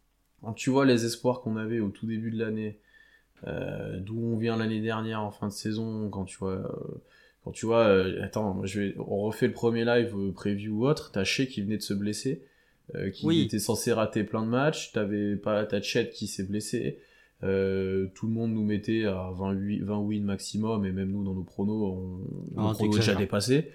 [0.43, 2.79] quand tu vois les espoirs qu'on avait au tout début de l'année,
[3.47, 6.69] euh, d'où on vient l'année dernière en fin de saison, quand tu vois euh,
[7.45, 7.87] quand tu vois
[8.23, 11.63] attends, moi, je vais on refait le premier live preview ou autre, t'as Shea qui
[11.63, 12.43] venait de se blesser.
[12.95, 13.41] Euh, qui Oui.
[13.43, 16.99] était censé rater plein de matchs, t'avais pas ta Chet qui s'est blessé,
[17.43, 21.35] euh, tout le monde nous mettait à 28, 20 wins maximum, et même nous, dans
[21.35, 22.21] nos pronos, on,
[22.57, 23.71] Ah, nos pronos déjà dépassés.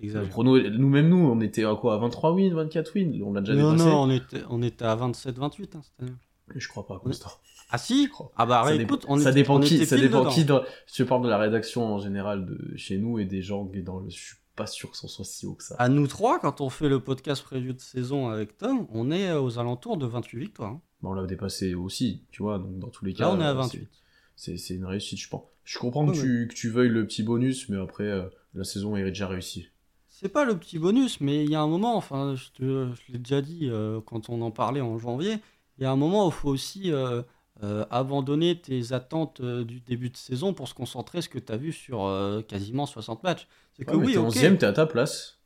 [0.00, 0.30] Nos T'exagères.
[0.30, 1.94] pronos, nous-même nous, on était à quoi?
[1.94, 3.20] à 23 wins, 24 wins?
[3.22, 6.16] On l'a déjà Non, dépassé non, on était, on était à 27-28 hein, cette année.
[6.56, 7.30] Je crois pas, Constant.
[7.70, 8.08] Ah si?
[8.08, 8.32] Crois.
[8.36, 10.30] Ah bah Ça, écoute, dépend, on ça était, dépend on qui, ça dépend dedans.
[10.30, 13.64] qui dans, je parle de la rédaction en général de chez nous et des gens
[13.66, 15.74] qui dans le, je suis pas sûr que ce soit si haut que ça.
[15.78, 19.32] À nous trois, quand on fait le podcast preview de saison avec Tom, on est
[19.32, 20.72] aux alentours de 28 victoires.
[20.72, 20.80] hein.
[21.02, 23.24] Bon, on l'a dépassé aussi, tu vois, donc dans tous les cas.
[23.24, 23.88] Là, on est à euh, 28.
[24.36, 25.42] C'est c'est une réussite, je pense.
[25.64, 28.64] Je comprends que, Ouais, tu, que tu veuilles le petit bonus, mais après, euh, la
[28.64, 29.68] saison est déjà réussie.
[30.08, 33.12] C'est pas le petit bonus, mais il y a un moment, enfin, je, te- je
[33.12, 35.36] l'ai déjà dit euh, quand on en parlait en janvier,
[35.78, 37.22] il y a un moment où il faut aussi euh,
[37.62, 41.44] euh, abandonner tes attentes euh, du début de saison pour se concentrer sur ce que
[41.44, 43.46] tu as vu sur euh, quasiment 60 matchs.
[43.74, 44.34] C'est que Ouais, oui, t'es ok.
[44.34, 45.38] 11ème, t'es à ta place.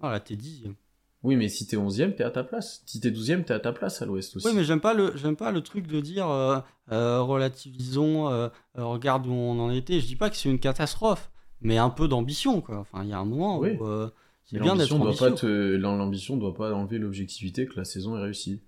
[0.00, 0.74] Voilà, t'es dixième.
[1.22, 2.82] Oui, mais si t'es 11ème, t'es à ta place.
[2.84, 4.46] Si t'es 12ème, t'es à ta place à l'ouest aussi.
[4.46, 6.26] Oui, mais j'aime pas le, j'aime pas le truc de dire
[6.90, 10.00] relativisons, regarde où on en était.
[10.00, 12.78] Je dis pas que c'est une catastrophe, mais un peu d'ambition, quoi.
[12.78, 13.70] Enfin, il y a un moment Oui.
[13.80, 13.86] où
[14.44, 15.30] c'est bien d'être l'ambition doit ambitieux.
[15.30, 18.60] pas te- L'ambition doit pas enlever l'objectivité que la saison est réussie.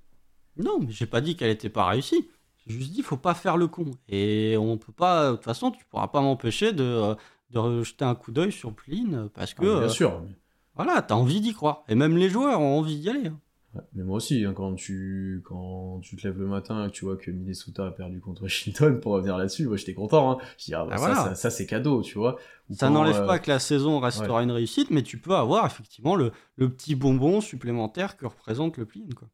[0.57, 2.29] Non, mais j'ai pas dit qu'elle était pas réussie.
[2.67, 3.87] Juste dit faut pas faire le con.
[4.09, 5.31] Et on peut pas.
[5.31, 7.15] De toute façon, tu pourras pas m'empêcher de,
[7.51, 10.21] de jeter un coup d'œil sur Pline parce que Ah, bien euh, sûr.
[10.27, 10.35] mais-
[10.75, 11.85] voilà, t'as envie d'y croire.
[11.89, 13.29] Et même les joueurs ont envie d'y aller.
[13.29, 13.39] hein.
[13.75, 16.93] Ouais, Mais moi aussi, hein, quand, tu, quand tu te lèves le matin et que
[16.95, 20.33] tu vois que Minnesota a perdu contre Washington, pour revenir là-dessus, moi j'étais content.
[20.33, 20.39] Hein.
[20.59, 21.25] Je dis, ah, bah, Ah, ça, voilà.
[21.25, 22.37] ça, ça, c'est cadeau, tu vois.
[22.69, 25.65] Ou Ça n'enlève euh, pas que la saison restera une réussite, mais tu peux avoir
[25.67, 29.15] effectivement le, le petit bonbon supplémentaire que représente le Pline.
[29.15, 29.29] Quoi.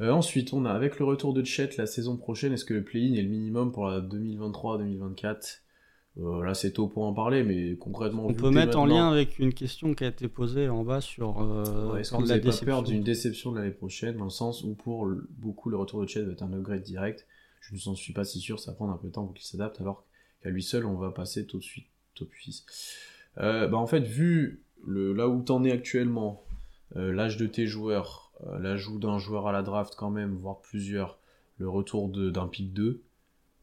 [0.00, 2.82] Euh, ensuite, on a avec le retour de Chet la saison prochaine, est-ce que le
[2.84, 5.60] play-in est le minimum pour la 2023-2024
[6.18, 9.38] Euh, Là, c'est tôt pour en parler, mais concrètement, On peut mettre en lien avec
[9.38, 12.56] une question qui a été posée en bas sur euh, Ouais, Est-ce la avez pas
[12.64, 16.02] peur d'une déception de l'année prochaine, dans le sens où pour le- beaucoup le retour
[16.02, 17.26] de Chet va être un upgrade direct?
[17.60, 19.34] Je ne s'en suis pas si sûr, ça va prendre un peu de temps pour
[19.34, 20.04] qu'il s'adapte, alors
[20.42, 21.86] qu'à lui seul, on va passer tout de suite
[22.16, 22.64] top 6.
[23.38, 26.42] Euh, bah en fait, vu le, là où t'en es actuellement,
[26.96, 31.18] l'âge de tes joueurs, l'ajout d'un joueur à la draft quand même, voire plusieurs,
[31.58, 33.02] le retour d'un pick 2,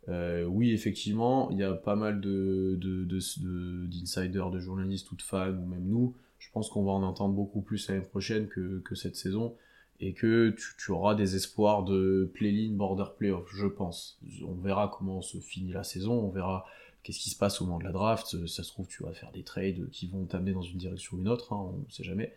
[0.09, 5.11] euh, oui, effectivement, il y a pas mal de, de, de, de- d'insiders, de journalistes
[5.11, 8.01] ou de fans, ou même nous, je pense qu'on va en entendre beaucoup plus l'année
[8.05, 9.55] prochaine que, que cette saison,
[9.99, 14.19] et que tu, auras des espoirs de play-in, border playoff, je pense.
[14.47, 16.65] On verra comment se finit la saison, on verra
[17.03, 19.11] qu'est-ce qui se passe au moment de la draft, Euh, ça se trouve tu vas
[19.13, 21.91] faire des trades qui vont t'amener dans une direction ou une autre, hein, on ne
[21.91, 22.33] sait jamais.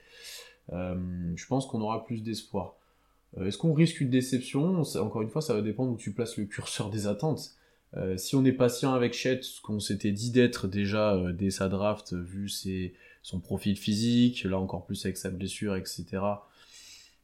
[0.73, 2.77] Euh, je pense qu'on aura plus d'espoir.
[3.39, 4.83] Euh, Est-ce qu'on risque une déception?
[4.83, 7.53] Encore une fois, ça va dépendre où tu places le curseur des attentes.
[7.97, 11.69] Euh, si on est patient avec Chet, ce qu'on s'était dit d'être déjà dès sa
[11.69, 12.49] draft, vu
[13.23, 16.07] son profil physique, là encore plus avec sa blessure, etc.,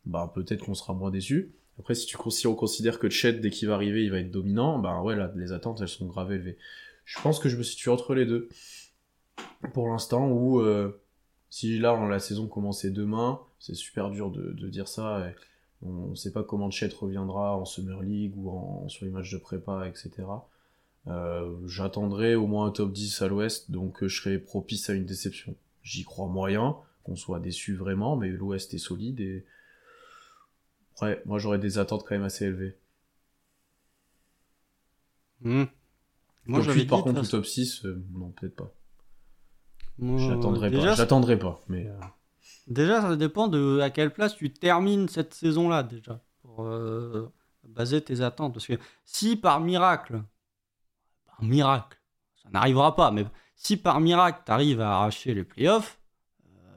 [0.06, 1.52] bah peut-être qu'on sera moins déçu.
[1.78, 4.30] Après, si, tu, si on considère que Chet, dès qu'il va arriver, il va être
[4.30, 6.56] dominant, bah ouais, là, les attentes, elles sont grave élevées.
[7.04, 8.48] Je pense que je me situe entre les deux.
[9.72, 10.60] Pour l'instant, où
[11.50, 15.28] si là, on- la saison commençait demain, c'est super dur de, de dire ça.
[15.30, 15.34] et
[15.82, 19.32] on ne sait pas comment Chet reviendra en Summer League ou en, sur les matchs
[19.32, 20.10] de prépa, etc.
[21.06, 24.94] Euh, J'attendrai au moins un top 10 à l'ouest, donc euh, je serai propice à
[24.94, 25.54] une déception.
[25.82, 29.44] J'y crois moyen, qu'on soit déçu vraiment, mais l'ouest est solide et.
[31.02, 32.76] Ouais, moi j'aurais des attentes quand même assez élevées.
[35.42, 35.64] Hmm.
[36.46, 38.72] Moi, j'avais 8, dit, par contre, façon- top 6, euh, non, peut-être pas.
[40.18, 40.76] J'attendrai pas.
[40.94, 41.86] J'attendrai pas, mais.
[41.86, 41.98] euh,
[42.68, 47.32] Déjà, ça dépend de à quelle place tu termines cette saison-là, déjà, pour euh,
[47.68, 48.52] baser tes attentes.
[48.54, 48.74] Parce que
[49.04, 50.22] si par miracle,
[51.26, 51.98] par miracle,
[52.42, 53.24] ça n'arrivera pas, mais
[53.54, 55.98] si par miracle tu arrives à arracher les playoffs,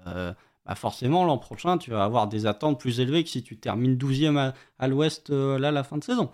[0.07, 0.33] euh,
[0.65, 3.95] bah forcément l'an prochain tu vas avoir des attentes plus élevées que si tu termines
[3.97, 6.29] 12e à, à l'ouest euh, là, la fin de saison.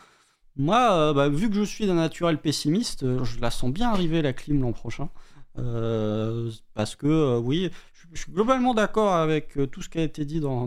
[0.58, 4.32] Moi, bah, vu que je suis d'un naturel pessimiste, je la sens bien arriver la
[4.34, 5.10] clim l'an prochain.
[5.56, 7.70] Parce que oui,
[8.14, 10.66] je, suis globalement d'accord avec tout ce qui a été dit dans,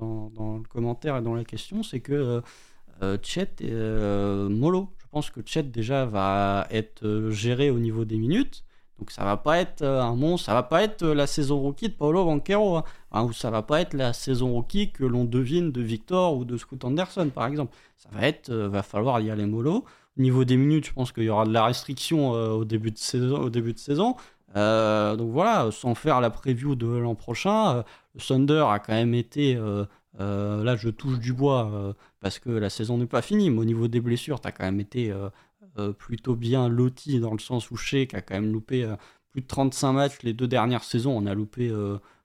[0.00, 2.42] le commentaire et dans la question, c'est que
[3.22, 3.72] Chet et
[4.48, 8.64] Molo, je pense que Chet déjà va être géré au niveau des minutes.
[8.98, 11.60] Donc ça va pas être euh, un monstre, ça va pas être euh, la saison
[11.60, 13.22] rookie de Paolo Banquero, hein.
[13.24, 16.56] ou ça va pas être la saison rookie que l'on devine de Victor ou de
[16.56, 17.74] Scoot Anderson par exemple.
[17.96, 19.84] Ça va être, euh, va falloir y aller mollo.
[20.18, 22.98] Au niveau des minutes, je pense qu'il y aura de la restriction au début de
[22.98, 23.36] saison.
[23.36, 24.16] Au début de saison.
[24.54, 27.82] donc voilà, sans faire la preview de l'an prochain,
[28.14, 29.58] le Thunder a quand même été,
[30.18, 33.88] là je touche du bois parce que la saison n'est pas finie, mais au niveau
[33.88, 35.12] des blessures, tu as quand même été
[35.78, 38.94] euh, plutôt bien loti dans le sens où Sheik a quand même loupé euh,
[39.32, 41.16] plus de 35 matchs les deux dernières saisons.
[41.16, 41.68] On a loupé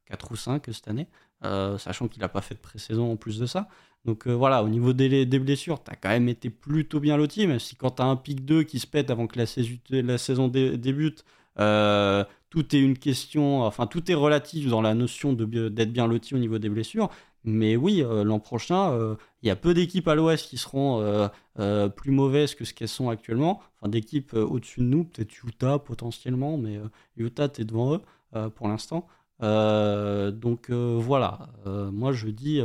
[0.05, 1.07] 4 euh, ou 5 cette année,
[1.41, 3.67] sachant qu'il n'a pas fait de pré-saison en plus de ça.
[4.05, 7.59] Donc voilà, au niveau des, blessures, tu as quand même été plutôt bien loti, même
[7.59, 11.25] si quand tu as un pic 2 qui se pète avant que la, saison, débute,
[11.55, 16.39] tout est une question, enfin tout est relatif dans la notion d'être bien loti au
[16.39, 17.09] niveau des blessures.
[17.45, 21.01] Mais oui, euh, l'an prochain, euh, il y a peu d'équipes à l'Ouest qui seront
[21.01, 23.61] euh, plus mauvaises que ce qu'elles sont actuellement.
[23.79, 26.79] Enfin, d'équipes au-dessus de nous, peut-être Utah potentiellement, mais
[27.17, 29.07] Utah, tu es devant eux pour l'instant.
[29.39, 32.61] donc voilà, moi je dis,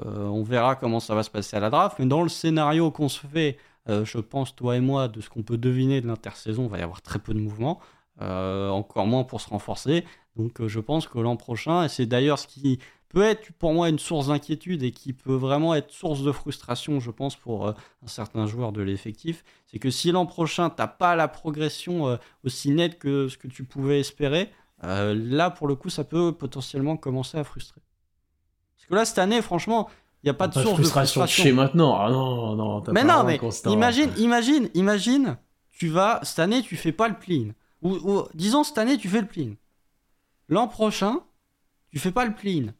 [0.00, 3.08] on verra comment ça va se passer à la draft, mais dans le scénario qu'on
[3.08, 6.70] se fait, je pense, toi et moi, de ce qu'on peut deviner de l'intersaison, il
[6.70, 7.78] va y avoir très peu de mouvements.
[8.18, 10.04] encore moins pour se renforcer.
[10.36, 12.78] Donc je pense que l'an prochain, et c'est d'ailleurs ce qui
[13.12, 16.98] peut être pour moi une source d'inquiétude et qui peut vraiment être source de frustration,
[16.98, 17.72] je pense, pour euh,
[18.02, 22.08] un certain joueur de l'effectif, c'est que si l'an prochain, tu n'as pas la progression
[22.08, 24.50] euh, aussi nette que ce que tu pouvais espérer,
[24.84, 27.82] euh, là, pour le coup, ça peut potentiellement commencer à frustrer.
[28.82, 29.88] Parce que là, cette année, franchement,
[30.22, 31.26] il n'y a pas de source de frustration.
[31.26, 31.96] chez maintenant.
[31.98, 35.36] Ah non, non, Mais non, mais imagine, imagine, imagine,
[35.70, 37.52] tu vas, cette année, tu fais pas le plin.
[37.82, 39.54] Ou, ou disons, cette année, tu fais le plin.
[40.48, 41.20] L'an prochain,
[41.90, 42.72] tu fais pas le plin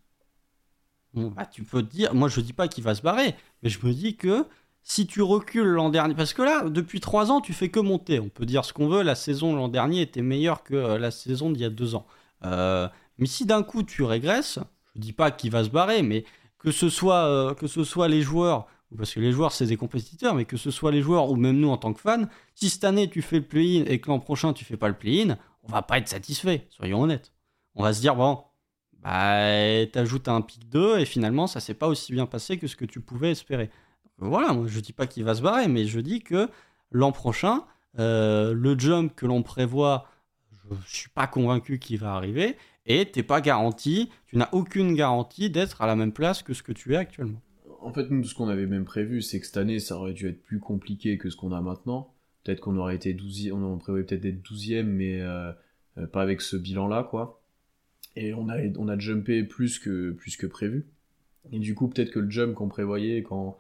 [1.14, 3.84] bah, tu peux te dire, moi je dis pas qu'il va se barrer, mais je
[3.84, 4.46] me dis que
[4.82, 8.18] si tu recules l'an dernier, parce que là, depuis trois ans, tu fais que monter.
[8.18, 11.11] On peut dire ce qu'on veut, la saison l'an dernier était meilleure que euh, la
[11.11, 12.07] saison d'il y a deux ans.
[12.44, 12.88] Euh,
[13.18, 14.59] mais si d'un coup tu régresses,
[14.95, 16.24] je dis pas qu'il va se barrer, mais
[16.59, 18.66] que ce soit, euh, que ce soit les joueurs,
[18.97, 21.59] parce que les joueurs c'est des compétiteurs, mais que ce soit les joueurs ou même
[21.59, 24.20] nous en tant que fans, si cette année tu fais le play-in et que l'an
[24.20, 27.32] prochain tu fais pas le play-in, on va pas être satisfait, soyons honnêtes.
[27.74, 28.45] On va se dire, bon,
[29.03, 32.76] bah, t'ajoutes un pic 2 et finalement ça s'est pas aussi bien passé que ce
[32.76, 33.70] que tu pouvais espérer.
[34.18, 36.49] voilà, moi je dis pas qu'il va se barrer, mais je dis que
[36.90, 37.64] l'an prochain,
[37.99, 40.07] euh, le jump que l'on prévoit,
[40.53, 45.50] je, suis pas convaincu qu'il va arriver et t'es pas garanti, tu n'as aucune garantie
[45.50, 47.40] d'être à la même place que ce que tu es actuellement.
[47.80, 50.28] En fait, nous, ce qu'on avait même prévu, c'est que cette année, ça aurait dû
[50.28, 52.14] être plus compliqué que ce qu'on a maintenant.
[52.44, 55.52] Peut-être qu'on aurait été 12 on prévoyait peut-être d'être 12e, mais euh,
[55.98, 57.42] euh, pas avec ce bilan-là, quoi
[58.16, 60.86] et on a, on a jumpé plus que, plus que prévu.
[61.50, 63.58] Et du coup, peut-être que le jump qu'on prévoyait quand,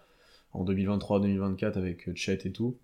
[0.52, 2.78] en 2023-2024 avec Chet et tout,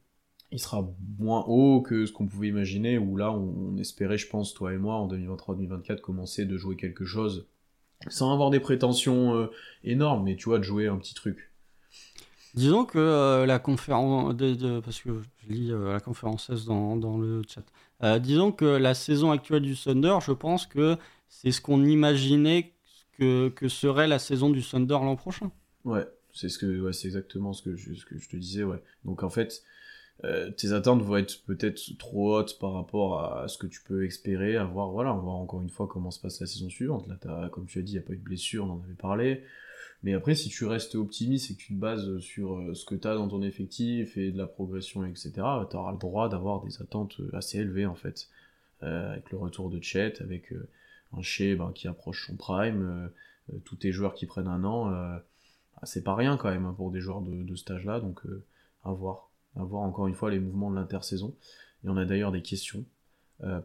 [0.51, 0.89] il sera
[1.19, 4.79] moins haut que ce qu'on pouvait imaginer, où là, on, espérait, je pense, toi et
[4.79, 7.47] moi, en 2023-2024, commencer de jouer quelque chose,
[8.09, 9.51] sans avoir des prétentions euh,
[9.85, 11.51] énormes, mais tu vois, de jouer un petit truc.
[12.55, 15.11] Disons que euh, la conférence, de, parce que
[15.43, 19.77] je lis euh, la conférence dans, dans le chat, disons que la saison actuelle du
[19.77, 20.97] Thunder, je pense que
[21.29, 22.73] c'est ce qu'on imaginait
[23.19, 25.51] que, que, serait la saison du Thunder l'an prochain.
[25.85, 28.63] Ouais, c'est ce que, ouais, c'est exactement ce que, je, ce que je te disais,
[28.63, 28.83] ouais.
[29.05, 29.63] Donc en fait,
[30.25, 34.05] euh, tes attentes vont être peut-être trop hautes par rapport à ce que tu peux
[34.05, 36.69] espérer, à voir, voilà, on va voir encore une fois comment se passe la saison
[36.69, 37.07] suivante.
[37.09, 38.83] Là, as, comme tu as dit, il n'y a pas eu de blessure, on en
[38.83, 39.45] avait parlé.
[40.03, 42.95] Mais après, si tu restes optimiste et que tu te bases sur euh, ce que
[42.95, 45.33] tu as dans ton effectif et de la progression, etc.,
[45.71, 48.29] tu auras le droit d'avoir des attentes assez élevées, en fait.
[48.85, 50.53] Euh, avec le retour de Chet, avec
[51.17, 54.65] un Shea ben, qui approche son prime, euh, euh, tous tes joueurs qui prennent un
[54.65, 55.19] an, euh,
[55.77, 58.21] ah, c'est pas rien quand même hein, pour des joueurs de, de cet âge-là, donc
[58.85, 59.28] à voir.
[59.59, 61.35] À voir encore une fois les mouvements de l'intersaison.
[61.85, 62.85] Et on a d'ailleurs des questions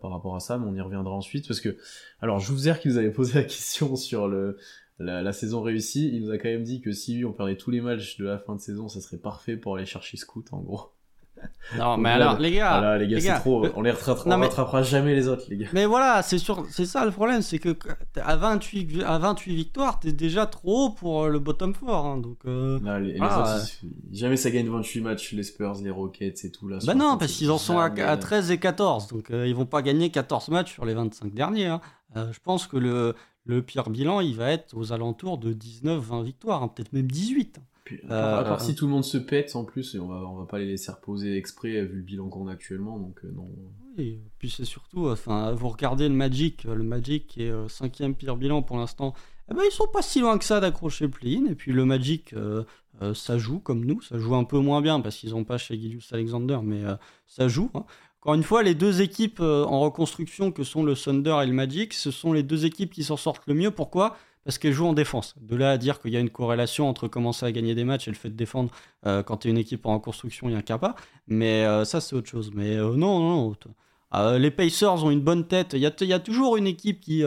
[0.02, 1.76] par rapport à ça, mais on y reviendra ensuite parce que,
[2.22, 4.58] alors Jouzer qui nous avait posé la question sur le,
[5.00, 7.82] la, saison réussie, il nous a quand même dit que si on perdait tous les
[7.82, 10.93] matchs de la fin de saison, ça serait parfait pour aller chercher Scout en gros.
[11.78, 12.98] Non, mais alors, les gars.
[12.98, 13.66] les gars, c'est trop.
[13.76, 15.68] On les rattrapera, jamais les autres, les gars.
[15.74, 17.76] Mais voilà, c'est sûr, c'est ça le problème, c'est que
[18.22, 21.90] à 28, à 28 victoires, t'es déjà trop haut pour euh, le bottom 4.
[21.90, 23.66] Hein, donc, euh, les, autres,
[24.12, 26.80] jamais ça gagne 28 matchs, les Spurs, les Rockets et tout là.
[26.86, 29.82] Bah non, parce qu'ils en sont à, 13 et 14, donc euh, ils vont pas
[29.82, 31.68] gagner 14 matchs sur les 25 derniers.
[31.68, 31.82] Hein.
[32.16, 33.16] je pense que le,
[33.46, 37.60] le pire bilan, il va être aux alentours de 19-20 victoires, hein, peut-être même 18.
[38.10, 40.46] À part si tout le monde se pète en plus, et on va, on va
[40.46, 43.50] pas les laisser reposer exprès vu le bilan qu'on a actuellement, donc non.
[43.98, 48.62] Oui, puis c'est surtout, enfin, vous regardez le Magic, le Magic est cinquième pire bilan
[48.62, 49.14] pour l'instant.
[49.52, 51.46] Eh ben, ils sont pas si loin que ça d'accrocher le play-in.
[51.48, 52.34] Et puis le Magic,
[53.14, 54.02] ça joue comme nous.
[54.02, 56.82] Ça joue un peu moins bien parce qu'ils n'ont pas chez Gilius Alexander, mais
[57.28, 57.70] ça joue.
[57.74, 57.84] Hein.
[58.22, 61.94] Encore une fois, les deux équipes en reconstruction que sont le Thunder et le Magic,
[61.94, 63.72] ce sont les deux équipes qui s'en sortent le mieux.
[63.72, 64.16] Pourquoi?
[64.46, 65.36] Parce qu'elle joue en défense.
[65.42, 68.08] De là à dire qu'il y a une corrélation entre commencer à gagner des matchs
[68.08, 68.72] et le fait de défendre
[69.06, 70.96] euh, quand tu es une équipe en construction, il y a un capa.
[71.28, 72.52] Mais euh, ça, c'est autre chose.
[72.54, 73.54] Mais euh, non, non,
[74.14, 74.38] non.
[74.38, 75.74] les Pacers ont une bonne tête.
[75.74, 77.24] Il y a, y a toujours une équipe qui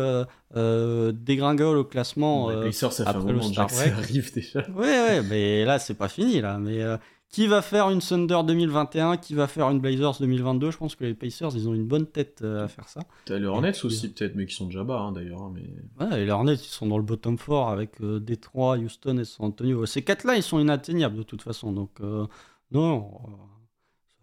[0.54, 2.50] dégringole au classement.
[2.50, 4.64] les Pacers, ça fait un moment que ça arrive déjà.
[4.74, 6.40] Oui, ouais, mais là, c'est pas fini.
[6.40, 6.58] là.
[6.58, 6.80] Mais
[7.28, 11.04] qui va faire une Thunder 2021 Qui va faire une Blazers 2022 Je pense que
[11.04, 13.00] les Pacers, ils ont une bonne tête euh, à faire ça.
[13.24, 15.42] T'as les Hornets aussi, peut-être, mais qui sont déjà bas, hein, d'ailleurs.
[15.42, 15.68] Hein, mais...
[16.04, 19.46] Ouais, les Hornets, ils sont dans le bottom 4 avec euh, Detroit, Houston et San
[19.46, 19.84] Antonio.
[19.86, 21.72] Ces quatre-là, ils sont inatteignables de toute façon.
[21.72, 22.26] Donc, euh,
[22.70, 23.10] non.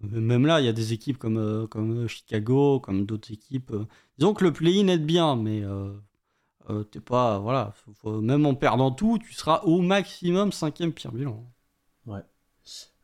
[0.01, 3.73] Même là, il y a des équipes comme, comme Chicago, comme d'autres équipes.
[4.17, 5.63] disons que le play-in est bien, mais
[6.91, 7.39] t'es pas.
[7.39, 7.73] Voilà.
[8.05, 11.45] même en perdant tout, tu seras au maximum cinquième pire bilan.
[12.05, 12.19] Ouais.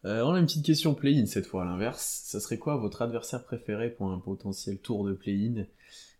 [0.05, 2.23] Euh, on a une petite question play-in cette fois à l'inverse.
[2.25, 5.65] Ça serait quoi votre adversaire préféré pour un potentiel tour de play-in?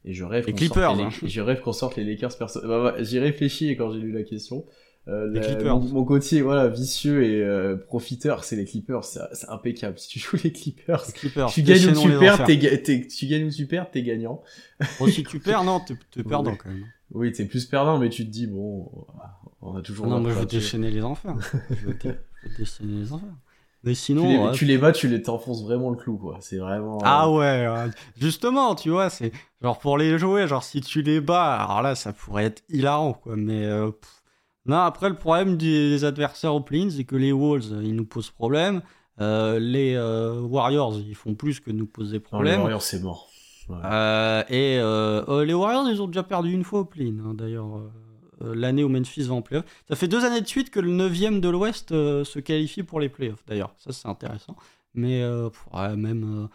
[0.06, 1.28] Et je rêve qu'on sorte, les...
[1.28, 2.62] je rêve qu'on sorte les Lakers perso...
[2.66, 4.66] Bah, J'y réfléchis quand j'ai lu la question.
[5.08, 5.80] Euh, les Clippers.
[5.80, 9.98] Mon, côté voilà vicieux et euh, profiteur, c'est les Clippers, c'est impeccable.
[9.98, 11.04] Si tu joues les Clippers,
[11.52, 14.44] tu gagnes ou tu perds, tu gagnes ou tu perds, t'es gagnant.
[15.00, 16.86] Bon, si tu perds, non, t'es perdant quand même.
[17.12, 18.92] Oui, t'es plus perdant, mais tu te dis bon,
[19.62, 20.06] on a toujours.
[20.06, 21.36] Ah non, moi je veux déchaîner les enfers.
[21.72, 21.98] je veux
[22.58, 23.34] déchaîner les enfers.
[23.84, 26.38] Mais sinon, tu les, bats, tu les t'enfonces vraiment le clou, quoi.
[26.42, 27.00] C'est vraiment.
[27.04, 27.66] Ah ouais,
[28.18, 31.96] justement, tu vois, c'est genre pour les jouer, genre si tu les bats, alors là,
[31.96, 33.38] ça pourrait être hilarant, quoi.
[33.38, 33.92] Mais euh,
[34.66, 38.32] non, après le problème des, adversaires au play c'est que les Wolves, ils nous posent
[38.32, 38.82] problème.
[39.22, 42.56] Euh, les euh, Warriors, ils font plus que nous poser problème.
[42.56, 43.30] les Warriors, c'est mort.
[44.50, 47.82] et les Warriors, ils ont déjà perdu une fois au play hein, d'ailleurs.
[48.42, 49.66] Euh, l'année où Memphis va en playoff.
[49.88, 53.00] Ça fait deux années de suite que le 9 de l'Ouest euh, se qualifie pour
[53.00, 53.74] les playoffs, d'ailleurs.
[53.78, 54.56] Ça, c'est intéressant.
[54.94, 55.50] Mais euh,
[55.96, 56.50] même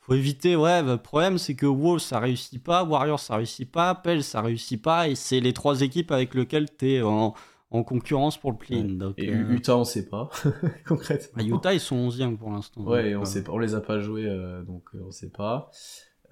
[0.00, 3.94] faut éviter, ouais, le problème c'est que Wolves ça réussit pas, Warriors ça réussit pas,
[3.94, 7.34] Pels ça réussit pas, et c'est les trois équipes avec lesquelles tu es en,
[7.70, 9.12] concurrence pour le play-in.
[9.18, 10.30] Et Utah on sait pas,
[10.88, 11.44] concrètement.
[11.44, 12.82] Bah, Utah ils sont 11e pour l'instant.
[12.82, 14.26] Ouais, on, sait pas, on les a pas joués,
[14.66, 15.70] donc on sait pas.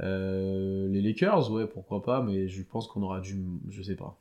[0.01, 4.21] Les Lakers, ouais, pourquoi pas, mais je pense qu'on aura dû, je sais pas.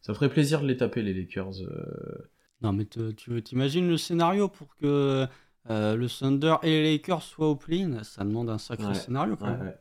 [0.00, 1.62] Ça ferait plaisir de les taper, les Lakers.
[1.62, 2.28] Euh.
[2.60, 5.26] Non, mais tu t'imagines le scénario pour que
[5.70, 9.46] euh, le Thunder et les Lakers soient au play Ça demande un sacré scénario quand
[9.46, 9.74] même.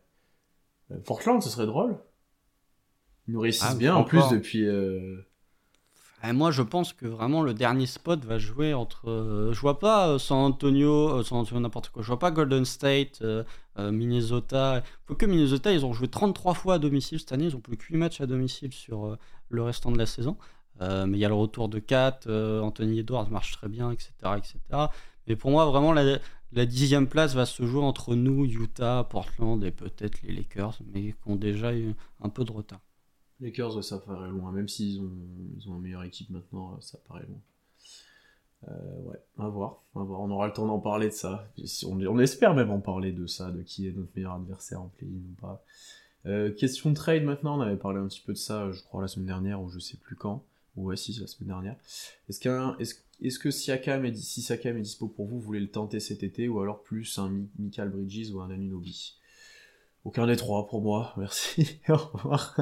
[0.91, 1.97] Euh, Portland, ce serait drôle.
[3.27, 4.65] Ils nous réussissent ah, bien en plus depuis.
[6.32, 9.51] Moi, je pense que vraiment le dernier spot va jouer entre.
[9.51, 12.01] je vois pas San Antonio, San Antonio n'importe quoi.
[12.01, 13.21] Je vois pas Golden State,
[13.78, 14.84] Minnesota.
[15.05, 17.45] Faut que Minnesota, ils ont joué 33 fois à domicile cette année.
[17.45, 19.17] Ils ont plus que 8 matchs à domicile sur
[19.49, 20.38] le restant de la saison.
[20.82, 23.91] Euh, mais il y a le retour de Kat, euh, Anthony Edwards marche très bien,
[23.91, 24.11] etc.
[24.38, 24.57] etc.
[25.28, 26.19] Mais pour moi, vraiment, la,
[26.65, 31.15] dixième place va se jouer entre nous, Utah, Portland et peut-être les Lakers, mais qui
[31.26, 32.82] ont déjà eu un peu de retard.
[33.43, 35.11] Lakers, ça paraît loin, même s'ils ont,
[35.75, 37.39] une meilleure équipe maintenant, ça paraît loin.
[38.69, 40.21] Euh, ouais, à voir, à voir.
[40.21, 41.45] On aura le temps d'en parler de ça.
[41.85, 45.17] On, espère même en parler de ça, de qui est notre meilleur adversaire en play-in
[45.17, 45.63] ou pas.
[46.25, 49.01] Euh, question de trade maintenant, on avait parlé un petit peu de ça, je crois,
[49.01, 50.43] la semaine dernière, ou je sais plus quand.
[50.77, 51.75] Ou ouais, si, la semaine dernière.
[52.29, 52.47] Est-ce
[52.79, 55.99] est-ce, est que Siakam est, si Siakam est dispo pour vous, vous voulez le tenter
[55.99, 59.17] cet été, ou alors plus un Michael Bridges ou un Anunobi
[60.06, 61.80] Aucun des trois pour moi, merci.
[61.89, 62.56] Au revoir.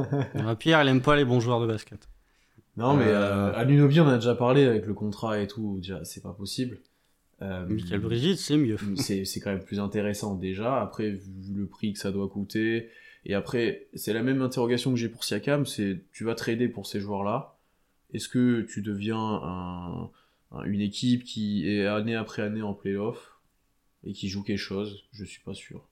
[0.60, 2.08] Pierre, il aime pas les bons joueurs de basket.
[2.78, 3.50] Non, mais euh...
[3.50, 6.80] euh Anunobi, on a déjà parlé avec le contrat et tout, déjà, c'est pas possible.
[7.42, 8.78] Euh, Michael Bridges, c'est mieux.
[8.96, 10.82] c'est, c'est quand même plus intéressant déjà.
[10.82, 12.89] Après, vu le prix que ça doit coûter,
[13.26, 16.88] et après, c'est la même interrogation que j'ai pour Siakam, c'est tu vas trader pour
[16.88, 17.56] ces joueurs-là.
[18.14, 20.10] Est-ce que tu deviens un,
[20.66, 23.39] une équipe qui est année après année en playoff
[24.04, 25.06] et qui joue quelque chose?
[25.14, 25.88] Je suis pas sûr.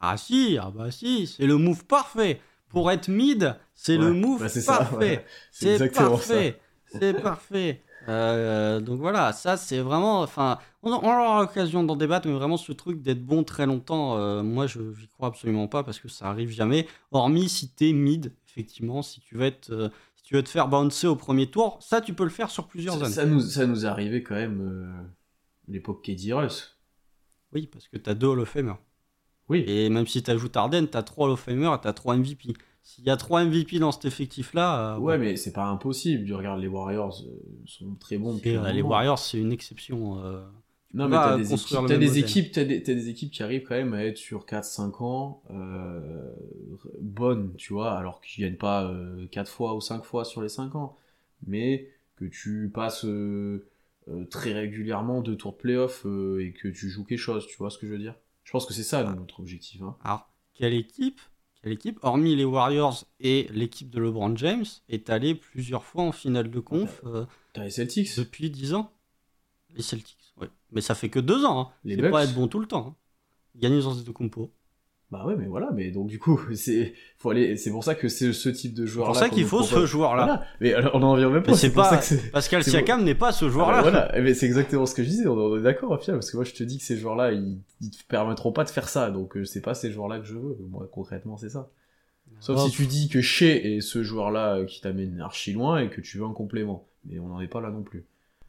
[0.00, 2.40] Ah si, ah bah si, c'est le move parfait.
[2.68, 5.24] Pour être mid, c'est le move bah, parfait.
[5.50, 6.60] C'est parfait.
[6.86, 7.82] C'est parfait.
[8.08, 10.20] Euh, donc voilà, ça c'est vraiment.
[10.20, 14.42] Enfin, on, aura l'occasion d'en débattre, mais vraiment ce truc d'être bon très longtemps, euh,
[14.42, 16.86] moi je n'y crois absolument pas parce que ça arrive jamais.
[17.10, 19.70] Hormis si t'es mid, effectivement, si tu veux être.
[19.70, 22.50] Euh, si tu veux te faire bouncer au premier tour, ça tu peux le faire
[22.50, 23.12] sur plusieurs années.
[23.12, 25.06] Ça nous, ça nous est arrivé quand même
[25.68, 26.76] l'époque Kedi Russ.
[27.52, 28.74] Oui, parce que t'as deux Hall of Famer.
[29.48, 29.64] Oui.
[29.66, 32.54] Et même si t'ajoutes Arden, t'as trois Hall of Famer et t'as trois MVP.
[32.82, 34.94] S'il y a trois MVP dans cet effectif-là.
[34.94, 36.24] Euh, ouais, mais c'est pas impossible.
[36.24, 38.40] Tu regardes les Warriors, euh, sont très bons.
[38.44, 40.16] les Warriors, c'est une exception.
[40.94, 43.74] non, mais t'as des, équipes, as des, équipes, t'as des, des, équipes qui arrivent quand
[43.74, 45.42] même à être sur 4-5 ans
[47.00, 48.92] bonnes, tu vois, alors qu'ils gagnent pas
[49.32, 50.96] 4 fois ou 5 fois sur les 5 ans.
[51.46, 53.04] Mais que tu passes
[54.30, 56.06] très régulièrement deux tours de playoff
[56.40, 58.14] et que tu joues quelque chose, tu vois ce que je veux dire?
[58.46, 59.82] Je pense que c'est ça notre objectif.
[59.82, 59.96] Hein.
[60.04, 61.20] Alors, quelle équipe
[61.64, 66.48] l'équipe, hormis les Warriors et l'équipe de LeBron James, est allée plusieurs fois en finale
[66.48, 67.02] de conf.
[67.04, 68.92] Euh, T'as les Celtics Depuis 10 ans.
[69.74, 70.46] Les Celtics, oui.
[70.70, 71.60] Mais ça fait que 2 ans.
[71.60, 71.72] Hein.
[71.82, 72.86] Les pas être bon tout le temps.
[72.86, 72.96] Hein.
[73.56, 74.54] Gagner dans de compos.
[75.12, 78.08] Bah ouais, mais voilà, mais donc du coup, c'est faut aller, c'est pour ça que
[78.08, 79.06] c'est ce type de joueur.
[79.06, 80.24] C'est pour ça qu'il faut ce joueur-là.
[80.24, 80.44] Voilà.
[80.60, 81.54] Mais on en revient même pas.
[81.54, 82.00] C'est pas
[82.32, 83.82] Pascal Siakam n'est pas ce joueur-là.
[83.82, 85.26] voilà, mais c'est exactement ce que je disais.
[85.28, 87.90] On est d'accord, au parce que moi je te dis que ces joueurs-là, ils, ils
[87.90, 89.10] te permettront pas de faire ça.
[89.10, 90.56] Donc euh, c'est pas ces joueurs-là que je veux.
[90.70, 91.70] Moi concrètement, c'est ça.
[92.40, 96.00] Sauf si tu dis que Shea est ce joueur-là qui t'amène archi loin et que
[96.00, 96.88] tu veux un complément.
[97.04, 98.04] Mais on n'en est pas là non plus.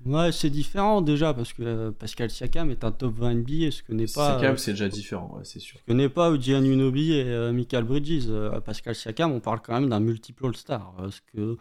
[0.06, 3.84] Ouais, c'est différent déjà parce que euh, Pascal Siakam est un top 20 NBA, ce
[3.84, 4.38] que n'est pas.
[4.38, 5.80] Siakam, euh, c'est déjà différent, ouais, c'est sûr.
[5.80, 8.28] Ce que n'est pas Uji Anunobi et euh, Michael Bridges.
[8.64, 10.94] Pascal Siakam, on parle quand même d'un multiple All-Star.
[10.98, 11.58] Parce que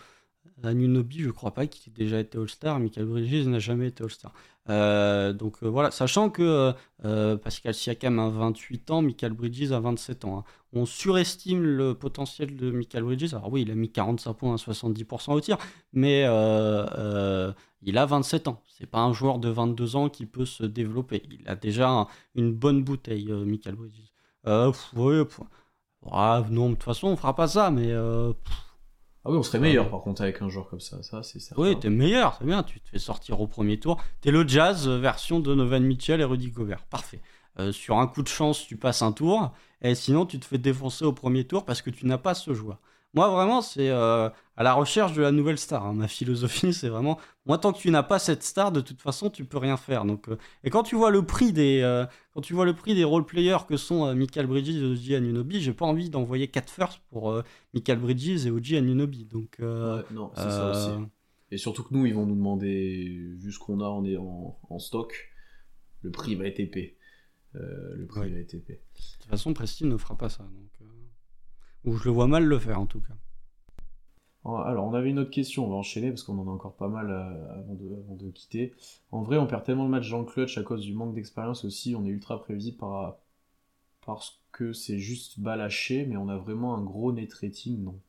[0.62, 2.80] Anunobi, je crois pas qu'il ait déjà été All-Star.
[2.80, 4.32] Michael Bridges n'a jamais été All-Star.
[5.34, 6.72] donc voilà, sachant que
[7.36, 10.38] Pascal Siakam a 28 ans, Michael Bridges a 27 ans.
[10.38, 10.44] Hein.
[10.72, 13.34] On surestime le potentiel de Michael Bridges.
[13.34, 15.58] Alors oui, il a mis 45 points à 70% au tir,
[15.92, 16.24] mais
[17.86, 18.62] il a 27 ans.
[18.66, 21.22] C'est pas un joueur de 22 ans qui peut se développer.
[21.30, 24.12] Il a déjà une bonne bouteille, euh, Michael Bridges.
[24.46, 25.22] Euh, oui,
[26.10, 27.90] ah, non, de toute façon, on fera pas ça, mais.
[27.90, 28.32] Euh,
[29.26, 31.60] ah oui, on serait meilleur par contre avec un joueur comme ça, ça c'est certain.
[31.60, 34.00] Oui, t'es meilleur, c'est bien, tu te fais sortir au premier tour.
[34.20, 37.20] T'es le jazz version de Novan Mitchell et Rudy Gobert, parfait.
[37.72, 39.52] sur un coup de chance, tu passes un tour,
[39.82, 42.54] et sinon tu te fais défoncer au premier tour parce que tu n'as pas ce
[42.54, 42.78] joueur.
[43.16, 45.86] Moi, vraiment, c'est euh, à la recherche de la nouvelle star.
[45.86, 45.94] Hein.
[45.94, 49.30] Ma philosophie, c'est vraiment, moi, tant que tu n'as pas cette star, de toute façon,
[49.30, 50.04] tu peux rien faire.
[50.04, 52.04] Donc, euh, et quand tu vois le prix des, euh,
[52.34, 55.62] quand tu vois le prix des role players que sont Michael Bridges et Oji Anunobi,
[55.62, 57.42] j'ai pas envie d'envoyer 4 firsts pour
[57.72, 59.24] Michael Bridges et Oji Anunobi.
[59.24, 61.06] Donc, non, c'est ça aussi.
[61.50, 65.30] Et surtout que nous, ils vont nous demander juste qu'on a en, en, en, stock.
[66.02, 66.96] Le prix va être épais.
[67.54, 68.82] le prix va être épais.
[68.94, 70.42] De toute façon, Prestige ne fera pas ça.
[70.42, 70.75] Donc.
[71.86, 73.14] Ou je le vois mal le faire en tout cas.
[74.44, 76.86] Alors, on avait une autre question, on va enchaîner parce qu'on en a encore pas
[76.86, 78.74] mal euh, avant, de, quitter.
[79.10, 81.96] En vrai, on perd tellement de matchs Jean clutch à cause du manque d'expérience aussi,
[81.96, 83.18] on est ultra prévisible par,
[84.04, 88.00] parce que c'est juste balaché, mais on a vraiment un gros net rating, non.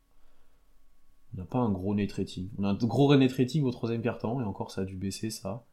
[1.33, 2.49] On n'a pas un gros net rating.
[2.59, 5.31] On a un gros net rating au troisième quart-temps, et encore ça a dû baisser
[5.31, 5.65] ça.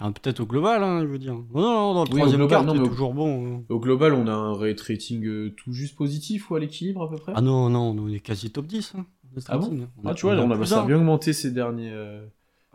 [0.00, 1.34] Ah, peut-être au global, hein, je veux dire.
[1.34, 3.58] Non, non, dans le troisième quart, c'est toujours bon.
[3.58, 3.62] Hein.
[3.68, 7.10] Au global, on a un rate rating euh, tout juste positif ou à l'équilibre à
[7.10, 7.32] peu près?
[7.34, 8.94] Ah non, non, on est quasi top 10.
[8.96, 9.06] Hein,
[9.48, 9.88] ah bon?
[10.04, 11.90] Ah, tu vois, on a, ça a bien augmenté ces derniers.
[11.92, 12.24] Euh,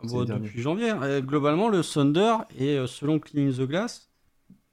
[0.02, 0.92] depuis janvier.
[1.20, 4.10] globalement, le Thunder est, euh, selon Cleaning the Glass,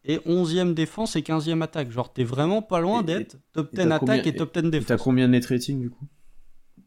[0.03, 1.89] est 11e défense et 15e attaque.
[1.89, 4.87] Genre, t'es vraiment pas loin d'être top 10 attaque et top 10 défense.
[4.87, 6.05] T'as combien de net rating du coup?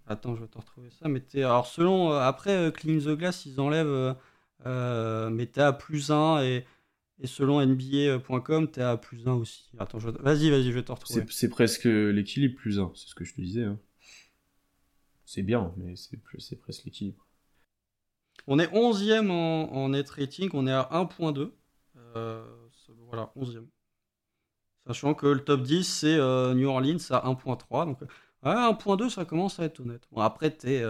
[0.07, 1.09] Attends, je vais te retrouver ça.
[1.09, 2.13] Mais alors, selon.
[2.13, 4.15] après, Cleaning the Glass, ils enlèvent
[4.67, 6.65] euh, mais t'es à plus 1 et,
[7.21, 9.71] et selon NBA.com, t'es à plus 1 aussi.
[9.79, 11.25] Attends, vas-y, vas-y, je vais te retrouver.
[11.31, 13.65] C'est presque l'équilibre plus 1, c'est ce que je te disais.
[13.65, 13.79] Hein.
[15.25, 17.27] C'est bien, mais c'est presque l'équilibre.
[18.47, 21.53] On est 11ème en, en, net rating, on est à 1.2.
[22.17, 22.45] Euh,
[23.09, 23.67] voilà, 11ème.
[24.87, 27.85] Sachant que le top 10, c'est euh, New Orleans à 1.3.
[27.85, 27.99] Donc,
[28.43, 30.09] 1.2, ça commence à être honnête.
[30.11, 30.83] Bon, après, t'es.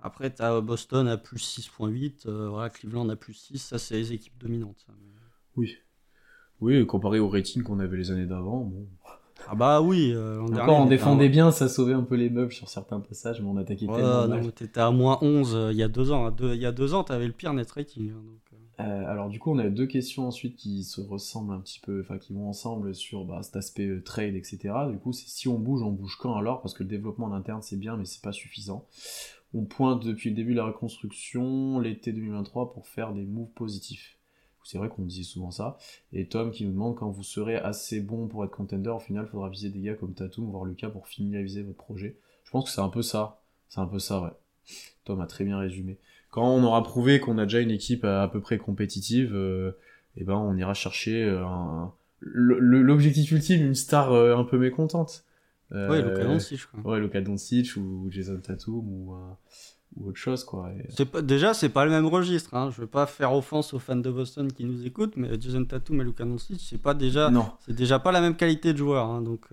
[0.00, 3.96] Après, tu as Boston à plus 6.8, euh, voilà, Cleveland à plus 6, ça c'est
[3.96, 4.86] les équipes dominantes.
[5.56, 5.76] Oui.
[6.60, 8.86] Oui, comparé au rating qu'on avait les années d'avant, bon.
[9.46, 12.68] Ah bah oui, euh, Encore, on défendait bien, ça sauvait un peu les meubles sur
[12.68, 15.82] certains passages, mais on attaquait ouais, tellement non, T'étais à moins 11 euh, il y
[15.82, 16.26] a deux ans.
[16.26, 16.34] Hein.
[16.40, 18.12] il y a deux ans, t'avais le pire net rating.
[18.12, 22.00] Hein, alors du coup, on a deux questions ensuite qui se ressemblent un petit peu,
[22.00, 24.74] enfin qui vont ensemble sur bah, cet aspect trade, etc.
[24.90, 26.60] Du coup, c'est si on bouge, on bouge quand alors?
[26.60, 28.86] Parce que le développement en interne, c'est bien, mais c'est pas suffisant.
[29.54, 34.18] On pointe depuis le début de la reconstruction, l'été 2023, pour faire des moves positifs.
[34.68, 35.78] C'est vrai qu'on disait souvent ça.
[36.12, 39.24] Et Tom qui nous demande quand vous serez assez bon pour être contender, au final,
[39.26, 42.18] il faudra viser des gars comme Tatum, voire Lucas pour finaliser votre projet.
[42.44, 43.40] Je pense que c'est un peu ça.
[43.70, 44.30] C'est un peu ça, ouais.
[45.04, 45.98] Tom a très bien résumé.
[46.30, 49.72] Quand on aura prouvé qu'on a déjà une équipe à, peu près compétitive, euh,
[50.16, 51.42] eh ben on ira chercher euh,
[52.20, 55.24] l'objectif ultime, une star euh, un peu mécontente.
[55.72, 56.92] Euh, ouais, Luka Doncic, quoi.
[56.92, 59.18] Ouais, Luka Doncic ou Jason Tatum ou, euh,
[59.96, 60.70] ou autre chose, quoi.
[60.88, 62.54] C'est pas, déjà, c'est pas le même registre.
[62.54, 62.70] Hein.
[62.70, 66.00] Je veux pas faire offense aux fans de Boston qui nous écoutent, mais Jason Tatum
[66.00, 67.30] et Luka Doncic, c'est pas déjà,
[67.66, 69.06] c'est déjà pas la même qualité de joueur.
[69.06, 69.46] Hein, donc.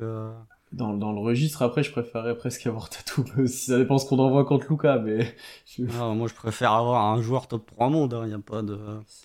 [0.75, 0.77] Euh...
[0.77, 3.65] dans, dans, le registre, après, je préférerais presque avoir Tatum aussi.
[3.65, 5.35] Ça dépend ce qu'on envoie contre Luca, mais.
[5.99, 8.61] Ah, moi, je préfère avoir un joueur top 3 monde, il hein, n'y a pas
[8.61, 8.79] de.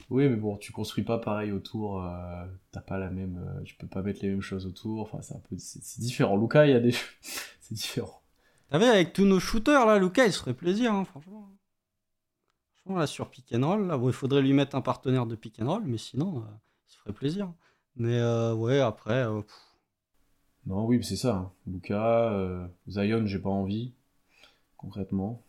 [0.08, 3.38] Oui, mais bon, tu construis pas pareil autour, euh, t'as pas la même.
[3.38, 5.56] Euh, tu peux pas mettre les mêmes choses autour, enfin, c'est un peu.
[5.58, 6.36] C'est différent.
[6.36, 6.92] Luca, il y a des.
[7.22, 8.22] c'est différent.
[8.68, 11.48] T'as vu, avec tous nos shooters, là, Luca, il se ferait plaisir, hein, franchement.
[12.74, 15.36] Franchement, là, sur pick and roll, là, bon, il faudrait lui mettre un partenaire de
[15.36, 16.50] pick and roll, mais sinon, euh,
[16.88, 17.52] il se ferait plaisir.
[17.96, 18.22] Mais
[18.52, 19.26] ouais, après.
[20.66, 21.36] Non, oui, c'est ça.
[21.36, 21.52] Hein.
[21.66, 23.92] Luca, euh, Zion, j'ai pas envie,
[24.76, 25.42] concrètement.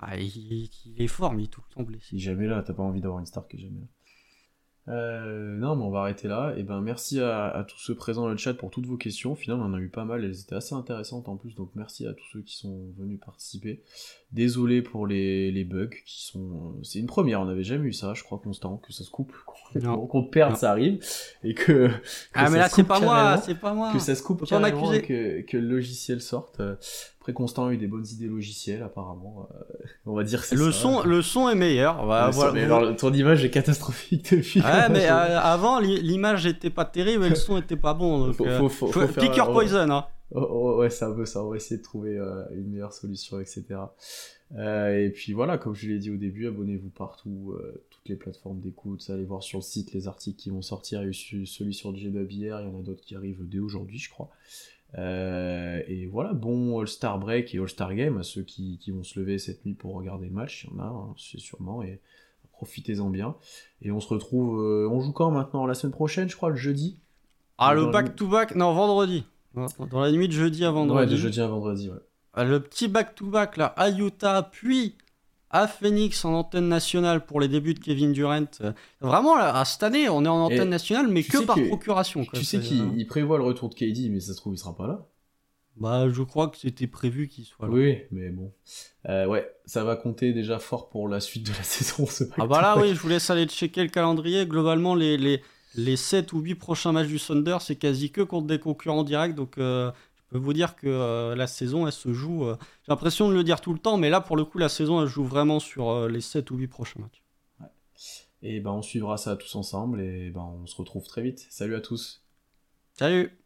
[0.00, 2.06] Ah, il, est fort, mais il est tout le temps blessé.
[2.06, 3.86] Si jamais là, t'as pas envie d'avoir une star qui est jamais là.
[4.88, 6.54] Euh, non, mais on va arrêter là.
[6.56, 9.34] Et ben merci à, tous ceux présents dans le chat pour toutes vos questions.
[9.34, 10.24] Finalement, on en a eu pas mal.
[10.24, 11.54] Elles étaient assez intéressantes en plus.
[11.54, 13.82] Donc merci à tous ceux qui sont venus participer.
[14.32, 16.74] Désolé pour les, les bugs qui sont.
[16.82, 17.40] C'est une première.
[17.40, 19.32] On n'avait jamais eu ça, je crois, constant, que ça se coupe,
[19.74, 21.04] qu'on te perde, ça arrive,
[21.44, 21.90] et que.
[22.34, 23.92] ah mais là c'est pas moi, c'est pas moi.
[23.92, 26.60] Que ça se coupe et que, que le logiciel sorte.
[27.32, 29.48] Constant a eu des bonnes idées logicielles apparemment.
[29.52, 29.64] Euh,
[30.06, 32.06] on va dire le son, le son est meilleur.
[32.54, 34.60] mais alors, ton image est catastrophique depuis.
[34.60, 38.26] Ouais, mais euh, avant l'image était pas terrible et le son était pas bon.
[38.26, 38.88] Donc, faut, euh, faut,
[39.52, 39.90] poison.
[39.90, 40.06] Hein.
[40.30, 41.42] Oh, oh, ouais, c'est un peu ça.
[41.42, 42.18] On va essayer de trouver
[42.54, 43.80] une meilleure solution, etc.
[44.56, 47.54] et puis voilà, comme je l'ai dit au début, abonnez-vous partout,
[47.90, 49.04] toutes les plateformes d'écoute.
[49.10, 51.00] Allez voir sur le site les articles qui vont sortir.
[51.02, 53.58] Il y a eu celui sur hier, il y en a d'autres qui arrivent dès
[53.58, 54.30] aujourd'hui, je crois.
[54.96, 59.38] Euh, et voilà, bon All-Star Break et All-Star Game à ceux qui, vont se lever
[59.38, 62.00] cette nuit pour regarder le match, il y en a, hein, c'est sûrement, et
[62.52, 63.36] profitez-en bien.
[63.82, 65.66] Et on se retrouve, euh, on joue quand maintenant?
[65.66, 66.98] La semaine prochaine, je crois, le jeudi?
[67.58, 69.24] Ah, le back-to-back Non, vendredi.
[69.54, 71.00] Dans la nuit de jeudi à vendredi.
[71.00, 72.44] Ouais, de jeudi à vendredi, ouais.
[72.44, 74.96] Le petit back-to-back, là, à Utah, puis
[75.50, 78.44] à Phoenix en antenne nationale pour les débuts de Kevin Durant.
[79.00, 82.24] Vraiment, à cette année, on est en antenne nationale, mais que par procuration.
[82.32, 84.86] Tu sais qu'il prévoit le retour de KD, mais ça se trouve, il sera pas
[84.86, 85.06] là.
[85.80, 87.72] Bah, je crois que c'était prévu qu'il soit là.
[87.72, 88.52] Oui, mais bon.
[89.08, 92.06] Euh, ouais, ça va compter déjà fort pour la suite de la saison.
[92.36, 94.44] ah bah là, oui, je vous laisse aller checker le calendrier.
[94.46, 95.40] Globalement, les, les,
[95.76, 99.36] les 7 ou 8 prochains matchs du Thunder, c'est quasi que contre des concurrents directs.
[99.36, 99.92] Donc, euh,
[100.28, 102.44] je peux vous dire que euh, la saison, elle se joue.
[102.44, 104.68] Euh, j'ai l'impression de le dire tout le temps, mais là, pour le coup, la
[104.68, 107.22] saison, elle joue vraiment sur euh, les 7 ou 8 prochains matchs.
[108.42, 111.46] Et ben, on suivra ça tous ensemble et ben, on se retrouve très vite.
[111.48, 112.22] Salut à tous.
[112.92, 113.38] Salut